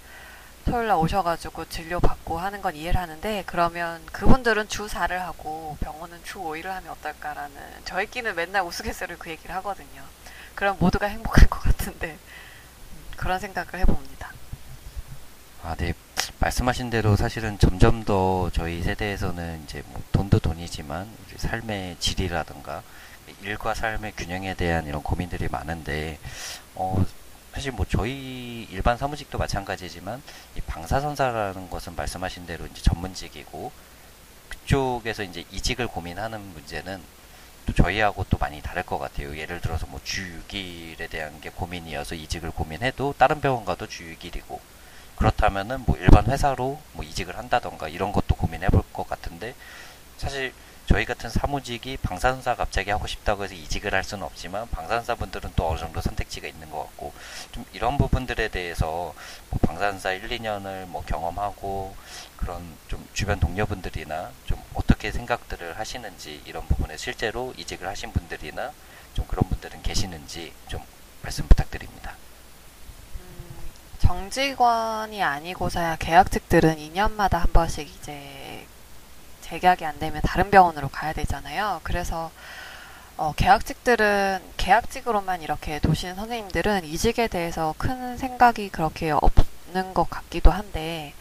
토요일 0.69 0.87
날 0.87 0.97
오셔가지고 0.97 1.65
진료 1.65 1.99
받고 1.99 2.37
하는 2.37 2.61
건 2.61 2.75
이해를 2.75 2.99
하는데 3.01 3.43
그러면 3.47 4.05
그분들은 4.11 4.67
주 4.67 4.85
4를 4.85 5.17
하고 5.17 5.75
병원은 5.79 6.23
주 6.23 6.37
5일을 6.37 6.65
하면 6.65 6.91
어떨까라는 6.91 7.55
저희끼는 7.85 8.35
맨날 8.35 8.63
우스갯소리로 8.63 9.17
그 9.17 9.31
얘기를 9.31 9.55
하거든요. 9.55 10.03
그럼 10.53 10.77
모두가 10.79 11.07
행복할 11.07 11.49
것 11.49 11.59
같은데 11.63 12.11
음, 12.11 13.03
그런 13.17 13.39
생각을 13.39 13.79
해봅니다. 13.79 14.31
아, 15.63 15.75
네. 15.75 15.93
말씀하신 16.37 16.89
대로 16.91 17.15
사실은 17.15 17.57
점점 17.57 18.05
더 18.05 18.49
저희 18.53 18.83
세대에서는 18.83 19.63
이제 19.63 19.81
뭐 19.87 20.01
돈도 20.11 20.39
돈이지만 20.39 21.09
삶의 21.35 21.97
질이라든가 21.99 22.83
일과 23.41 23.73
삶의 23.73 24.13
균형에 24.15 24.53
대한 24.53 24.85
이런 24.85 25.01
고민들이 25.01 25.47
많은데 25.49 26.19
어 26.75 27.03
사실 27.53 27.71
뭐 27.71 27.85
저희 27.89 28.67
일반 28.71 28.97
사무직도 28.97 29.37
마찬가지지만 29.37 30.21
이 30.55 30.61
방사선사라는 30.61 31.69
것은 31.69 31.95
말씀하신 31.95 32.45
대로 32.45 32.65
이제 32.67 32.81
전문직이고 32.81 33.71
그쪽에서 34.49 35.23
이제 35.23 35.43
이직을 35.51 35.87
고민하는 35.87 36.39
문제는 36.53 37.01
또 37.65 37.73
저희하고 37.73 38.25
또 38.29 38.37
많이 38.37 38.61
다를 38.61 38.83
것 38.83 38.97
같아요. 38.97 39.37
예를 39.37 39.61
들어서 39.61 39.85
뭐 39.87 39.99
주 40.03 40.41
6일에 40.47 41.09
대한 41.09 41.39
게 41.41 41.49
고민이어서 41.49 42.15
이직을 42.15 42.51
고민해도 42.51 43.15
다른 43.17 43.41
병원 43.41 43.65
가도 43.65 43.87
주 43.87 44.03
6일이고 44.03 44.59
그렇다면은 45.17 45.83
뭐 45.85 45.97
일반 45.97 46.25
회사로 46.27 46.79
뭐 46.93 47.03
이직을 47.05 47.37
한다던가 47.37 47.89
이런 47.89 48.11
것도 48.11 48.35
고민해 48.35 48.69
볼 48.69 48.83
것 48.93 49.07
같은데 49.07 49.53
사실 50.17 50.53
저희 50.89 51.05
같은 51.05 51.29
사무직이 51.29 51.97
방사선사 51.97 52.55
갑자기 52.55 52.89
하고 52.89 53.05
싶다고 53.05 53.43
해서 53.43 53.53
이직을 53.53 53.93
할 53.93 54.03
수는 54.03 54.23
없지만 54.23 54.67
방사선사 54.71 55.13
분들은 55.13 55.51
또 55.55 55.69
어느 55.69 55.77
정도 55.77 56.01
선택지가 56.01 56.47
있는 56.47 56.71
것 56.71 56.79
같고 56.79 57.13
좀 57.51 57.63
이런 57.73 57.99
부분들에 57.99 58.47
대해서 58.47 59.13
뭐 59.51 59.59
방사선사 59.61 60.13
1, 60.13 60.29
2년을 60.29 60.87
뭐 60.87 61.03
경험하고 61.05 61.95
그런 62.37 62.75
좀 62.87 63.07
주변 63.13 63.39
동료분들이나 63.39 64.31
좀 64.47 64.59
어떻게 64.73 65.11
생각들을 65.11 65.77
하시는지 65.77 66.41
이런 66.47 66.65
부분에 66.65 66.97
실제로 66.97 67.53
이직을 67.55 67.87
하신 67.87 68.11
분들이나 68.11 68.71
좀 69.13 69.27
그런 69.27 69.47
분들은 69.47 69.83
계시는지 69.83 70.53
좀 70.67 70.81
말씀 71.21 71.47
부탁드립니다. 71.47 72.15
음, 73.19 73.69
정직원이 73.99 75.21
아니고서야 75.21 75.97
계약직들은 75.97 76.77
2년마다 76.77 77.33
한 77.33 77.53
번씩 77.53 77.87
이제 77.87 78.38
재계약이 79.49 79.83
안 79.83 79.97
되면 79.97 80.21
다른 80.21 80.51
병원으로 80.51 80.89
가야 80.89 81.13
되잖아요. 81.13 81.81
그래서 81.83 82.31
어, 83.17 83.33
계약직들은 83.35 84.41
계약직으로만 84.57 85.41
이렇게 85.41 85.79
도시는 85.79 86.15
선생님들은 86.15 86.85
이직에 86.85 87.27
대해서 87.27 87.73
큰 87.77 88.17
생각이 88.17 88.69
그렇게 88.69 89.11
없는 89.11 89.93
것 89.93 90.09
같기도 90.09 90.51
한데 90.51 91.13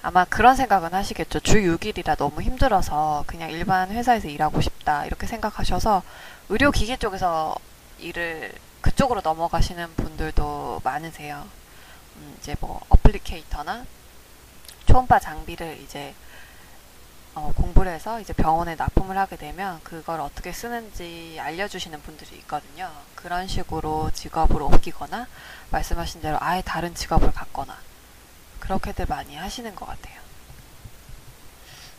아마 0.00 0.24
그런 0.24 0.54
생각은 0.56 0.94
하시겠죠. 0.94 1.40
주 1.40 1.56
6일이라 1.56 2.16
너무 2.16 2.40
힘들어서 2.40 3.24
그냥 3.26 3.50
일반 3.50 3.90
회사에서 3.90 4.28
일하고 4.28 4.60
싶다. 4.60 5.04
이렇게 5.06 5.26
생각하셔서 5.26 6.02
의료기기 6.48 6.98
쪽에서 6.98 7.54
일을 7.98 8.52
그쪽으로 8.80 9.20
넘어가시는 9.22 9.94
분들도 9.96 10.80
많으세요. 10.84 11.46
음, 12.16 12.36
이제 12.40 12.54
뭐 12.60 12.80
어플리케이터나 12.88 13.84
초음파 14.86 15.18
장비를 15.18 15.78
이제 15.82 16.14
어, 17.34 17.50
공부를 17.56 17.92
해서 17.92 18.20
이제 18.20 18.34
병원에 18.34 18.74
납품을 18.74 19.16
하게 19.16 19.36
되면 19.36 19.80
그걸 19.82 20.20
어떻게 20.20 20.52
쓰는지 20.52 21.38
알려주시는 21.40 22.02
분들이 22.02 22.36
있거든요. 22.38 22.90
그런 23.14 23.48
식으로 23.48 24.10
직업을 24.12 24.60
옮기거나 24.60 25.26
말씀하신 25.70 26.20
대로 26.20 26.36
아예 26.40 26.60
다른 26.62 26.94
직업을 26.94 27.32
갖거나 27.32 27.78
그렇게들 28.60 29.06
많이 29.08 29.34
하시는 29.36 29.74
것 29.74 29.86
같아요. 29.86 30.20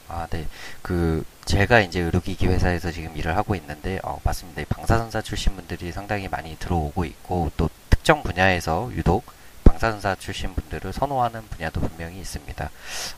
아, 0.07 0.27
네. 0.29 0.47
그 0.83 1.23
제가 1.45 1.79
이제 1.79 1.99
의료기기 2.01 2.45
회사에서 2.45 2.91
지금 2.91 3.17
일을 3.17 3.35
하고 3.35 3.55
있는데 3.55 3.99
어, 4.03 4.19
맞습니다. 4.23 4.61
이 4.61 4.65
방사선사 4.65 5.23
출신 5.23 5.55
분들이 5.55 5.91
상당히 5.91 6.27
많이 6.27 6.55
들어오고 6.59 7.05
있고 7.05 7.51
또 7.57 7.69
특정 7.89 8.21
분야에서 8.21 8.91
유독 8.93 9.25
방사선사 9.83 10.15
출신 10.15 10.55
분들을 10.55 10.93
선호하는 10.93 11.45
분야도 11.49 11.81
분명히 11.81 12.17
있습니다. 12.21 12.69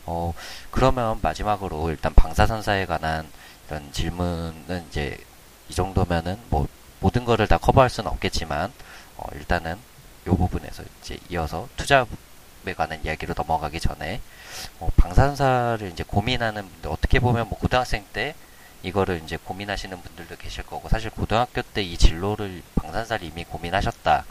어, 0.06 0.34
그러면 0.72 1.20
마지막으로 1.22 1.90
일단 1.90 2.12
방사선사에 2.12 2.86
관한 2.86 3.30
이런 3.68 3.92
질문은 3.92 4.86
이제 4.88 5.16
이 5.68 5.74
정도면은 5.74 6.36
뭐 6.50 6.66
모든 6.98 7.24
거를 7.24 7.46
다 7.46 7.56
커버할 7.56 7.88
수는 7.88 8.10
없겠지만 8.10 8.72
어, 9.16 9.28
일단은 9.36 9.76
이 10.26 10.30
부분에서 10.30 10.82
이제 11.00 11.20
이어서 11.28 11.68
투자에 11.76 12.04
관한 12.76 13.00
이야기로 13.04 13.34
넘어가기 13.36 13.78
전에 13.78 14.20
어, 14.80 14.88
방사선사를 14.96 15.88
이제 15.92 16.02
고민하는 16.02 16.68
분들 16.68 16.90
어떻게 16.90 17.20
보면 17.20 17.48
뭐 17.48 17.60
고등학생 17.60 18.04
때 18.12 18.34
이거를 18.82 19.20
이제 19.24 19.36
고민하시는 19.36 20.02
분들도 20.02 20.34
계실 20.36 20.64
거고 20.66 20.88
사실 20.88 21.10
고등학교 21.10 21.62
때 21.62 21.82
이 21.84 21.96
진로를 21.96 22.60
방사선사를 22.74 23.24
이미 23.24 23.44
고민하셨다. 23.44 24.24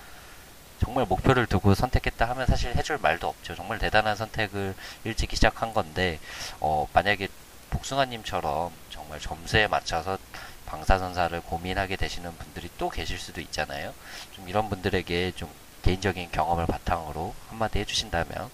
정말 0.79 1.05
목표를 1.05 1.45
두고 1.47 1.73
선택했다 1.73 2.27
하면 2.29 2.47
사실 2.47 2.75
해줄 2.75 2.97
말도 2.97 3.27
없죠. 3.27 3.55
정말 3.55 3.79
대단한 3.79 4.15
선택을 4.15 4.75
일찍 5.03 5.31
시작한 5.31 5.73
건데, 5.73 6.19
어, 6.59 6.87
만약에 6.93 7.27
복숭아님처럼 7.69 8.71
정말 8.89 9.19
점수에 9.19 9.67
맞춰서 9.67 10.17
방사선사를 10.65 11.39
고민하게 11.41 11.95
되시는 11.95 12.35
분들이 12.37 12.69
또 12.77 12.89
계실 12.89 13.19
수도 13.19 13.41
있잖아요. 13.41 13.93
좀 14.31 14.49
이런 14.49 14.69
분들에게 14.69 15.31
좀 15.35 15.49
개인적인 15.83 16.31
경험을 16.31 16.65
바탕으로 16.65 17.35
한마디 17.49 17.79
해주신다면 17.79 18.49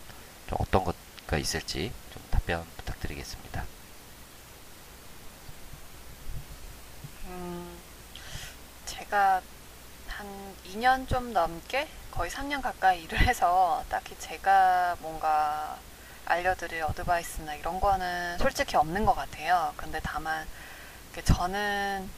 좀 0.48 0.58
어떤 0.60 0.84
것가 0.84 1.38
있을지 1.38 1.92
좀 2.14 2.22
답변 2.30 2.66
부탁드리겠습니다. 2.78 3.66
음, 7.28 7.78
제가 8.86 9.36
한 9.36 9.61
2년 10.70 11.08
좀 11.08 11.34
넘게 11.34 11.88
거의 12.12 12.30
3년 12.30 12.62
가까이 12.62 13.04
일을 13.04 13.20
해서 13.20 13.84
딱히 13.90 14.16
제가 14.20 14.98
뭔가 15.00 15.78
알려드릴 16.26 16.84
어드바이스나 16.84 17.56
이런 17.56 17.80
거는 17.80 18.38
솔직히 18.38 18.76
없는 18.76 19.06
것 19.06 19.14
같아요. 19.16 19.74
근데 19.76 20.00
다만 20.04 20.48
저는 21.24 22.10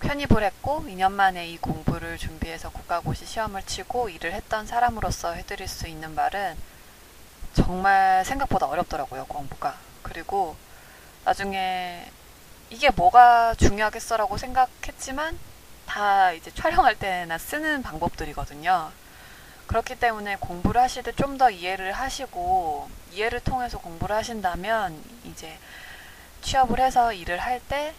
편입을 0.00 0.42
했고 0.42 0.84
2년 0.86 1.12
만에 1.12 1.46
이 1.48 1.56
공부를 1.58 2.18
준비해서 2.18 2.70
국가고시 2.70 3.26
시험을 3.26 3.62
치고 3.64 4.08
일을 4.08 4.32
했던 4.32 4.66
사람으로서 4.66 5.32
해드릴 5.34 5.68
수 5.68 5.86
있는 5.86 6.14
말은 6.14 6.56
정말 7.54 8.24
생각보다 8.24 8.66
어렵더라고요, 8.66 9.26
공부가. 9.26 9.76
그리고 10.02 10.56
나중에 11.24 12.10
이게 12.70 12.90
뭐가 12.90 13.54
중요하겠어라고 13.54 14.36
생각했지만 14.36 15.38
다 15.86 16.32
이제 16.32 16.50
촬영할 16.52 16.98
때나 16.98 17.38
쓰는 17.38 17.82
방법들이거든요. 17.82 18.90
그렇기 19.66 19.98
때문에 19.98 20.36
공부를 20.36 20.80
하실 20.80 21.02
때 21.02 21.12
좀 21.12 21.38
더 21.38 21.50
이해를 21.50 21.92
하시고 21.92 22.88
이해를 23.12 23.40
통해서 23.40 23.78
공부를 23.78 24.14
하신다면 24.16 25.02
이제 25.24 25.58
취업을 26.42 26.80
해서 26.80 27.12
일을 27.12 27.38
할 27.38 27.60
때 27.68 27.94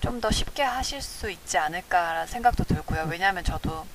좀 0.00 0.20
더 0.20 0.30
쉽게 0.30 0.62
하실 0.62 1.02
수 1.02 1.30
있지 1.30 1.58
않을까라는 1.58 2.26
생각도 2.28 2.64
들고요. 2.64 3.06
왜냐하면 3.10 3.42
저도 3.44 3.86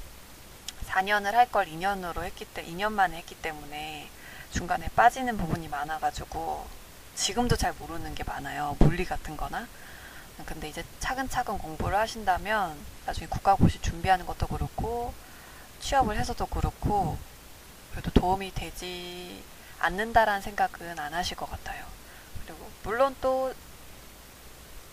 4년을 0.88 1.32
할 1.32 1.50
걸 1.52 1.66
2년으로 1.68 2.24
했기 2.24 2.46
때 2.46 2.64
2년 2.66 2.92
만에 2.92 3.18
했기 3.18 3.36
때문에 3.36 4.10
중간에 4.52 4.88
빠지는 4.96 5.38
부분이 5.38 5.68
많아가지고 5.70 6.68
지금도 7.16 7.56
잘 7.56 7.74
모르는 7.80 8.16
게 8.16 8.24
많아요. 8.24 8.76
물리 8.80 9.06
같은 9.06 9.38
거나. 9.38 9.68
근데 10.46 10.70
이제 10.70 10.84
차근차근 11.00 11.58
공부를 11.58 11.98
하신다면 11.98 12.78
나중에 13.06 13.28
국가고시 13.28 13.82
준비하는 13.82 14.26
것도 14.26 14.48
그렇고 14.48 15.14
취업을 15.80 16.18
해서도 16.18 16.46
그렇고 16.48 17.18
그래도 17.92 18.12
도움이 18.12 18.54
되지 18.54 19.44
않는다라는 19.80 20.42
생각은 20.42 20.98
안 20.98 21.14
하실 21.14 21.36
것 21.38 21.50
같아요. 21.50 21.86
그리고 22.46 22.70
물론 22.84 23.16
또 23.22 23.54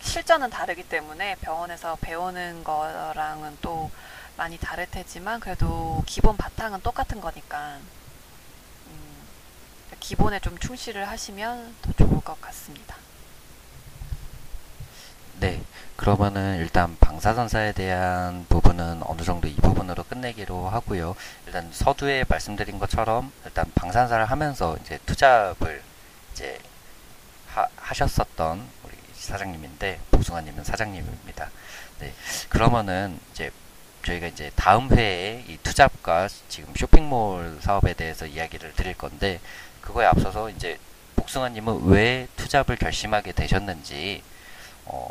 실전은 0.01 0.51
다르기 0.51 0.83
때문에 0.89 1.37
병원에서 1.37 1.97
배우는 2.01 2.65
거랑은 2.65 3.59
또 3.61 3.91
많이 4.37 4.59
다를 4.59 4.87
테지만 4.91 5.41
그래도 5.41 6.03
기본 6.07 6.37
바탕은 6.37 6.83
똑같은 6.83 7.21
거니까 7.21 7.79
음, 8.87 9.29
기본에 10.01 10.41
좀 10.41 10.59
충실을 10.59 11.09
하시면 11.09 11.77
더 11.83 11.93
좋을 11.93 12.21
것 12.23 12.41
같습니다. 12.41 12.97
네. 15.41 15.63
그러면은 15.97 16.59
일단 16.59 16.99
방사선사에 17.01 17.73
대한 17.73 18.45
부분은 18.51 19.01
어느 19.05 19.23
정도 19.23 19.49
이 19.49 19.55
부분으로 19.57 20.05
끝내기로 20.05 20.69
하고요. 20.69 21.17
일단 21.47 21.71
서두에 21.73 22.27
말씀드린 22.29 22.79
것처럼 22.79 23.33
일단 23.47 23.65
방사선사를 23.75 24.27
하면서 24.27 24.77
이제 24.83 24.99
투잡을 25.07 25.83
이제 26.33 26.59
하, 27.49 27.67
하셨었던 27.77 28.69
우리 28.85 28.93
사장님인데 29.15 30.01
복숭아님은 30.11 30.63
사장님입니다. 30.63 31.51
네. 32.01 32.13
그러면은 32.51 33.19
이제 33.33 33.51
저희가 34.05 34.27
이제 34.27 34.51
다음 34.57 34.91
회에 34.91 35.47
이 35.49 35.57
투잡과 35.63 36.29
지금 36.51 36.75
쇼핑몰 36.77 37.59
사업에 37.63 37.95
대해서 37.95 38.27
이야기를 38.27 38.75
드릴 38.75 38.93
건데 38.93 39.41
그거에 39.81 40.05
앞서서 40.05 40.51
이제 40.51 40.79
복숭아님은 41.17 41.87
왜 41.87 42.29
투잡을 42.37 42.77
결심하게 42.77 43.33
되셨는지 43.33 44.23
어, 44.85 45.09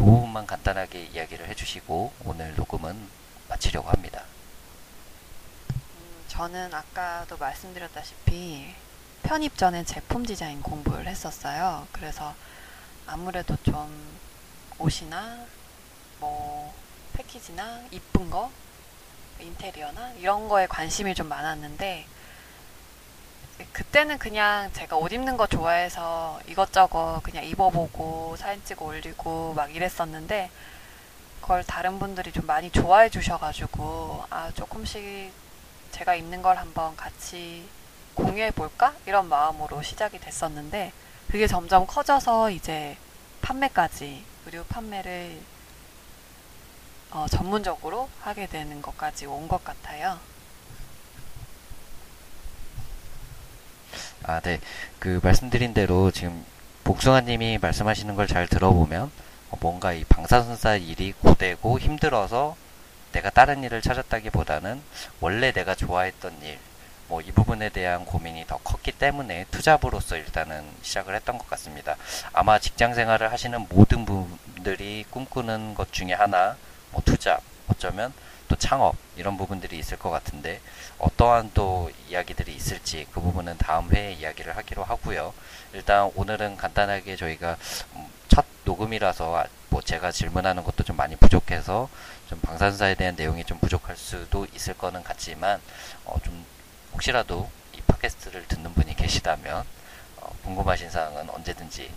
그 0.00 0.06
부분만 0.06 0.46
간단하게 0.46 1.10
이야기를 1.12 1.46
해주시고 1.48 2.14
오늘 2.24 2.54
녹음은 2.56 3.06
마치려고 3.50 3.90
합니다. 3.90 4.24
음, 5.74 6.24
저는 6.26 6.72
아까도 6.72 7.36
말씀드렸다시피 7.36 8.74
편입 9.22 9.58
전에 9.58 9.84
제품 9.84 10.24
디자인 10.24 10.62
공부를 10.62 11.06
했었어요. 11.06 11.86
그래서 11.92 12.34
아무래도 13.06 13.54
좀 13.62 14.18
옷이나 14.78 15.44
뭐 16.18 16.74
패키지나 17.12 17.82
이쁜 17.90 18.30
거, 18.30 18.50
인테리어나 19.38 20.12
이런 20.12 20.48
거에 20.48 20.66
관심이 20.66 21.14
좀 21.14 21.28
많았는데 21.28 22.06
그때는 23.72 24.18
그냥 24.18 24.70
제가 24.72 24.96
옷 24.96 25.12
입는 25.12 25.36
거 25.36 25.46
좋아해서 25.46 26.40
이것저것 26.46 27.20
그냥 27.22 27.44
입어보고 27.44 28.36
사진 28.36 28.64
찍어 28.64 28.84
올리고 28.84 29.54
막 29.54 29.74
이랬었는데 29.74 30.50
그걸 31.40 31.64
다른 31.64 31.98
분들이 31.98 32.32
좀 32.32 32.46
많이 32.46 32.70
좋아해 32.70 33.08
주셔가지고 33.08 34.24
아 34.30 34.50
조금씩 34.54 35.32
제가 35.92 36.14
입는 36.14 36.42
걸 36.42 36.56
한번 36.56 36.96
같이 36.96 37.68
공유해 38.14 38.50
볼까 38.50 38.94
이런 39.06 39.28
마음으로 39.28 39.82
시작이 39.82 40.18
됐었는데 40.20 40.92
그게 41.30 41.46
점점 41.46 41.86
커져서 41.86 42.50
이제 42.50 42.96
판매까지 43.42 44.24
의류 44.46 44.64
판매를 44.64 45.38
어, 47.12 47.26
전문적으로 47.28 48.08
하게 48.20 48.46
되는 48.46 48.80
것까지 48.82 49.26
온 49.26 49.48
것 49.48 49.64
같아요. 49.64 50.18
아, 54.24 54.40
네. 54.40 54.60
그 54.98 55.20
말씀드린 55.22 55.72
대로 55.74 56.10
지금 56.10 56.44
복숭아님이 56.84 57.58
말씀하시는 57.58 58.14
걸 58.16 58.26
잘 58.26 58.46
들어보면 58.46 59.10
어, 59.50 59.56
뭔가 59.60 59.92
이 59.92 60.04
방사선사 60.04 60.76
일이 60.76 61.12
고되고 61.12 61.78
힘들어서 61.80 62.56
내가 63.12 63.30
다른 63.30 63.64
일을 63.64 63.80
찾았다기보다는 63.82 64.80
원래 65.20 65.52
내가 65.52 65.74
좋아했던 65.74 66.42
일, 66.42 66.58
뭐 67.08 67.20
이 67.22 67.32
부분에 67.32 67.70
대한 67.70 68.04
고민이 68.04 68.46
더 68.46 68.58
컸기 68.58 68.92
때문에 68.92 69.46
투잡으로서 69.50 70.16
일단은 70.16 70.64
시작을 70.82 71.14
했던 71.16 71.38
것 71.38 71.48
같습니다. 71.50 71.96
아마 72.32 72.58
직장 72.60 72.94
생활을 72.94 73.32
하시는 73.32 73.66
모든 73.68 74.04
분들이 74.04 75.04
꿈꾸는 75.10 75.74
것 75.74 75.92
중에 75.92 76.12
하나, 76.12 76.56
뭐 76.92 77.02
투잡, 77.04 77.42
어쩌면 77.68 78.12
또 78.50 78.56
창업 78.56 78.96
이런 79.16 79.36
부분들이 79.36 79.78
있을 79.78 79.96
것 79.96 80.10
같은데 80.10 80.60
어떠한 80.98 81.52
또 81.54 81.88
이야기들이 82.08 82.52
있을지 82.52 83.06
그 83.12 83.20
부분은 83.20 83.56
다음 83.58 83.88
회에 83.92 84.12
이야기를 84.14 84.56
하기로 84.56 84.82
하고요. 84.82 85.32
일단 85.72 86.10
오늘은 86.16 86.56
간단하게 86.56 87.14
저희가 87.14 87.56
음, 87.94 88.06
첫 88.26 88.44
녹음이라서 88.64 89.36
아- 89.36 89.46
뭐 89.68 89.80
제가 89.80 90.10
질문하는 90.10 90.64
것도 90.64 90.82
좀 90.82 90.96
많이 90.96 91.14
부족해서 91.14 91.88
좀 92.28 92.40
방산사에 92.40 92.96
대한 92.96 93.14
내용이 93.14 93.44
좀 93.44 93.56
부족할 93.60 93.96
수도 93.96 94.48
있을 94.52 94.74
거는 94.76 95.04
같지만 95.04 95.60
어, 96.04 96.16
좀 96.24 96.44
혹시라도 96.92 97.48
이 97.72 97.80
팟캐스트를 97.82 98.48
듣는 98.48 98.74
분이 98.74 98.96
계시다면 98.96 99.64
어, 100.16 100.34
궁금하신 100.42 100.90
사항은 100.90 101.30
언제든지 101.30 101.88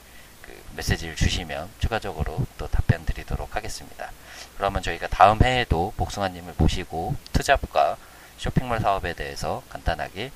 그 0.43 0.53
메시지를 0.75 1.15
주시면 1.15 1.69
추가적으로 1.79 2.45
또 2.57 2.67
답변 2.67 3.05
드리도록 3.05 3.55
하겠습니다. 3.55 4.11
그러면 4.57 4.81
저희가 4.83 5.07
다음 5.07 5.41
해에도 5.43 5.93
복숭아님을 5.97 6.55
모시고 6.57 7.15
투잡과 7.33 7.97
쇼핑몰 8.37 8.79
사업에 8.79 9.13
대해서 9.13 9.63
간단하게 9.69 10.31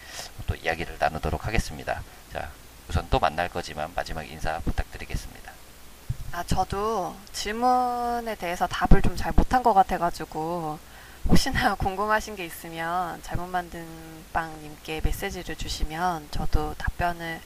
또 0.48 0.56
이야기를 0.56 0.98
나누도록 1.00 1.46
하겠습니다. 1.46 2.02
자, 2.34 2.50
우선 2.90 3.08
또 3.10 3.20
만날 3.20 3.50
거지만 3.50 3.92
마지막 3.96 4.24
인사 4.24 4.60
부탁드리겠습니다. 4.60 5.52
아, 6.32 6.44
저도 6.44 7.16
질문에 7.34 8.36
대해서 8.36 8.68
답을 8.68 9.02
좀 9.02 9.16
잘 9.18 9.32
못한 9.34 9.64
것 9.64 9.74
같아가지고, 9.74 10.78
혹시나 11.28 11.74
궁금하신 11.76 12.36
게 12.36 12.46
있으면 12.46 13.22
잘못 13.24 13.48
만든 13.48 13.86
빵님께 14.34 15.02
메시지를 15.04 15.56
주시면 15.56 16.28
저도 16.32 16.76
답변을 16.78 17.42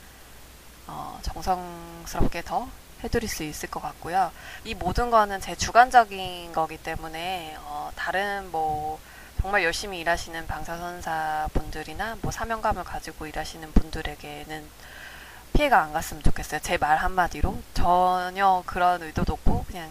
어, 0.92 1.20
정성스럽게 1.22 2.42
더 2.44 2.68
해드릴 3.04 3.28
수 3.30 3.44
있을 3.44 3.70
것 3.70 3.82
같고요. 3.82 4.32
이 4.64 4.76
모든 4.76 5.10
거는 5.10 5.40
제 5.42 5.56
주관적인 5.56 6.52
거기 6.54 6.78
때문에 6.78 7.56
어, 7.62 7.92
다른 7.96 8.52
뭐 8.52 9.00
정말 9.42 9.64
열심히 9.64 10.00
일하시는 10.02 10.46
방사선사 10.46 11.50
분들이나 11.54 12.18
뭐 12.22 12.32
사명감을 12.32 12.84
가지고 12.84 13.26
일하시는 13.26 13.72
분들에게는 13.74 14.68
피해가 15.54 15.82
안 15.82 15.94
갔으면 15.94 16.22
좋겠어요. 16.24 16.60
제 16.62 16.78
말 16.78 16.98
한마디로 16.98 17.60
전혀 17.74 18.62
그런 18.66 19.02
의도도 19.02 19.34
없고 19.34 19.64
그냥 19.68 19.90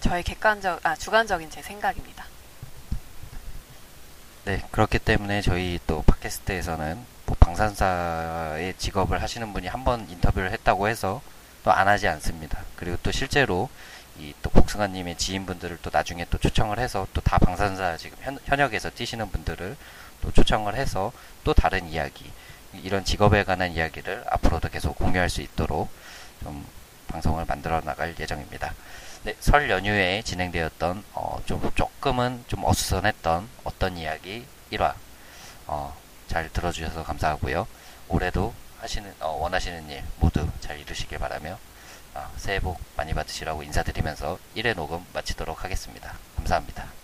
저의 0.00 0.22
객관적 0.22 0.80
아 0.86 0.94
주관적인 0.94 1.50
제 1.50 1.62
생각입니다. 1.62 2.24
네, 4.44 4.62
그렇기 4.70 5.00
때문에 5.00 5.42
저희 5.42 5.78
또 5.86 6.02
팟캐스트에서는 6.02 7.17
뭐 7.28 7.36
방산사의 7.40 8.74
직업을 8.78 9.22
하시는 9.22 9.52
분이 9.52 9.66
한 9.68 9.84
번 9.84 10.08
인터뷰를 10.10 10.50
했다고 10.52 10.88
해서 10.88 11.20
또 11.64 11.70
안 11.72 11.88
하지 11.88 12.08
않습니다. 12.08 12.60
그리고 12.76 12.96
또 13.02 13.10
실제로 13.12 13.68
이 14.18 14.32
또 14.42 14.50
복승아님의 14.50 15.16
지인분들을 15.16 15.78
또 15.82 15.90
나중에 15.92 16.24
또 16.30 16.38
초청을 16.38 16.78
해서 16.78 17.06
또 17.14 17.20
다 17.20 17.38
방산사 17.38 17.96
지금 17.96 18.16
현, 18.22 18.38
현역에서 18.46 18.90
뛰시는 18.90 19.30
분들을 19.30 19.76
또 20.22 20.32
초청을 20.32 20.74
해서 20.74 21.12
또 21.44 21.54
다른 21.54 21.88
이야기, 21.88 22.30
이런 22.82 23.04
직업에 23.04 23.44
관한 23.44 23.72
이야기를 23.72 24.24
앞으로도 24.28 24.68
계속 24.70 24.96
공유할 24.96 25.30
수 25.30 25.40
있도록 25.42 25.88
좀 26.42 26.66
방송을 27.08 27.44
만들어 27.46 27.80
나갈 27.82 28.14
예정입니다. 28.18 28.74
네, 29.24 29.34
설 29.40 29.70
연휴에 29.70 30.22
진행되었던 30.24 31.04
어, 31.14 31.40
좀 31.46 31.70
조금은 31.74 32.44
좀 32.48 32.64
어수선했던 32.64 33.48
어떤 33.64 33.96
이야기 33.96 34.44
1화 34.72 34.94
어, 35.66 35.94
잘 36.28 36.48
들어주셔서 36.50 37.02
감사하고요. 37.02 37.66
올해도 38.08 38.54
하시는 38.80 39.12
어, 39.20 39.30
원하시는 39.40 39.90
일 39.90 40.04
모두 40.20 40.48
잘 40.60 40.78
이루시길 40.78 41.18
바라며 41.18 41.58
어, 42.14 42.32
새해 42.36 42.60
복 42.60 42.80
많이 42.96 43.12
받으시라고 43.14 43.62
인사드리면서 43.62 44.38
1회 44.56 44.74
녹음 44.74 45.04
마치도록 45.12 45.64
하겠습니다. 45.64 46.14
감사합니다. 46.36 46.97